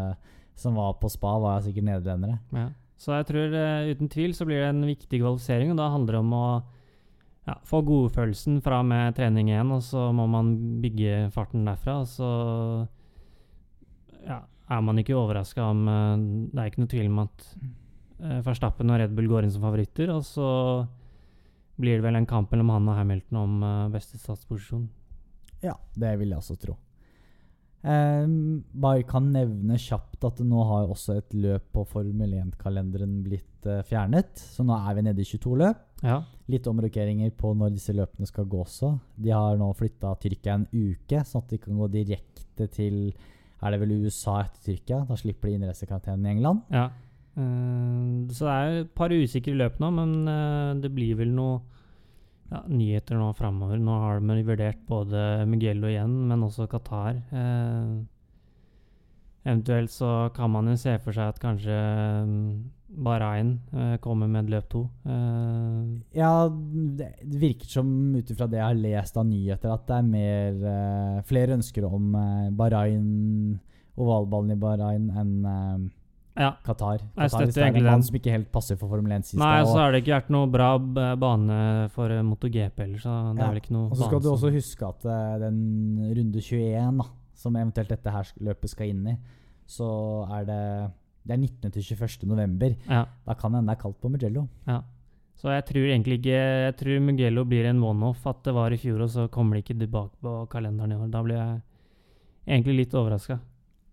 [0.61, 2.39] som var på spa, var sikkert nederlendere.
[2.55, 2.69] Ja.
[3.01, 6.19] Så jeg tror uh, uten tvil så blir det en viktig kvalifisering, og da handler
[6.19, 6.47] det om å
[7.49, 10.53] ja, få godfølelsen fra med trening igjen, og så må man
[10.85, 12.03] bygge farten derfra.
[12.05, 12.31] Og så
[14.29, 16.15] ja, er man ikke overraska om uh,
[16.53, 17.49] Det er ikke noe tvil om at
[18.45, 20.49] Verstappen og Red Bull går inn som favoritter, og så
[21.81, 24.87] blir det vel en kamp mellom han og Hamilton om eh, beste statsposisjon.
[25.65, 26.77] Ja, det vil jeg også tro.
[27.81, 33.69] Ehm, bare kan nevne kjapt at nå har også et løp på Formel 1-kalenderen blitt
[33.69, 34.37] eh, fjernet.
[34.37, 35.83] Så nå er vi nede i 22 løp.
[36.05, 36.21] Ja.
[36.53, 38.95] Litt omrokeringer på når disse løpene skal gå også.
[39.17, 43.07] De har nå flytta Tyrkia en uke, sånn at de kan gå direkte til
[43.61, 45.03] er det vel USA etter Tyrkia.
[45.09, 46.65] Da slipper de innreisekarantenen i England.
[46.73, 46.89] Ja.
[47.37, 51.61] Eh, så det er et par usikre løp nå, men eh, det blir vel noe
[52.51, 53.79] ja, nyheter nå framover.
[53.79, 57.21] Nå har de vurdert både Mugello igjen, men også Qatar.
[57.31, 58.01] Eh,
[59.47, 61.77] eventuelt så kan man jo se for seg at kanskje
[62.27, 62.43] mm,
[63.07, 64.83] Bahrain eh, kommer med løp to.
[65.07, 69.97] Eh, Ja, det virker som ut ifra det jeg har lest av nyheter, at det
[70.01, 73.07] er mer eh, flere ønsker om eh, Bahrain,
[74.01, 75.89] ovalballen i Bahrain, enn eh,
[76.39, 76.53] ja.
[76.65, 77.01] Qatar.
[77.17, 78.03] Jeg støtter er en den.
[78.07, 79.39] som ikke helt passer for Formel 1 sist.
[79.41, 83.17] Nei, og så har det ikke vært noe bra bane for eh, MotoGP heller, så
[83.35, 85.59] det Ja, er vel ikke noe Og så skal du også huske at eh, den
[86.17, 89.17] runde 21, da, som eventuelt dette her løpet skal inn i,
[89.67, 89.91] så
[90.39, 90.63] er det
[91.21, 91.71] det er 19.
[91.75, 92.27] til 21.
[92.31, 92.73] november.
[92.89, 93.05] ja.
[93.27, 94.47] Da kan det hende det er kaldt på Mugello.
[94.67, 94.81] Ja.
[95.41, 98.27] Så jeg tror egentlig ikke Jeg tror Mugello blir en one-off.
[98.27, 101.11] At det var i fjor, og så kommer det ikke tilbake på kalenderen i år.
[101.13, 101.61] Da blir jeg
[102.49, 103.39] egentlig litt overraska.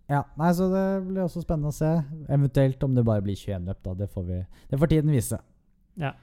[0.08, 1.90] Ja, nei, så det blir også spennende å se.
[2.32, 3.96] Eventuelt om det bare blir 21 løp, da.
[4.00, 4.40] Det får, vi,
[4.72, 5.40] det får tiden vise.
[6.00, 6.14] Ja.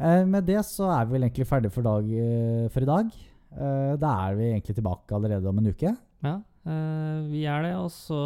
[0.00, 3.10] Eh, med det så er vi vel egentlig ferdige for, dag, eh, for i dag.
[3.54, 5.94] Eh, da er vi egentlig tilbake allerede om en uke.
[6.26, 8.20] Ja, eh, vi er det, og så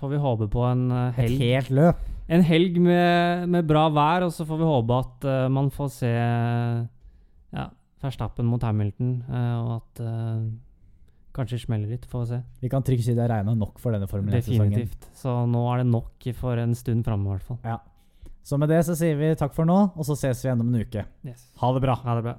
[0.00, 0.88] får vi håpe på en
[1.18, 1.36] helg.
[1.36, 2.06] Et helt løp.
[2.26, 5.90] En helg med, med bra vær, og så får vi håpe at uh, man får
[5.94, 7.66] se ja,
[8.02, 10.40] Verstappen mot Hamilton, uh, og at eh,
[11.36, 12.06] kanskje smeller litt.
[12.10, 12.40] Får vi se.
[12.62, 14.72] Vi kan trygt si det er regna nok for denne Formel 1-sesongen.
[14.72, 15.10] Definitivt.
[15.16, 17.60] Så nå er det nok for en stund framover, i hvert fall.
[17.64, 17.78] Ja.
[18.46, 20.68] Så med det så sier vi takk for nå, og så ses vi igjen om
[20.70, 21.02] en uke.
[21.26, 21.48] Yes.
[21.62, 21.96] Ha det bra.
[22.04, 22.36] Ha det bra.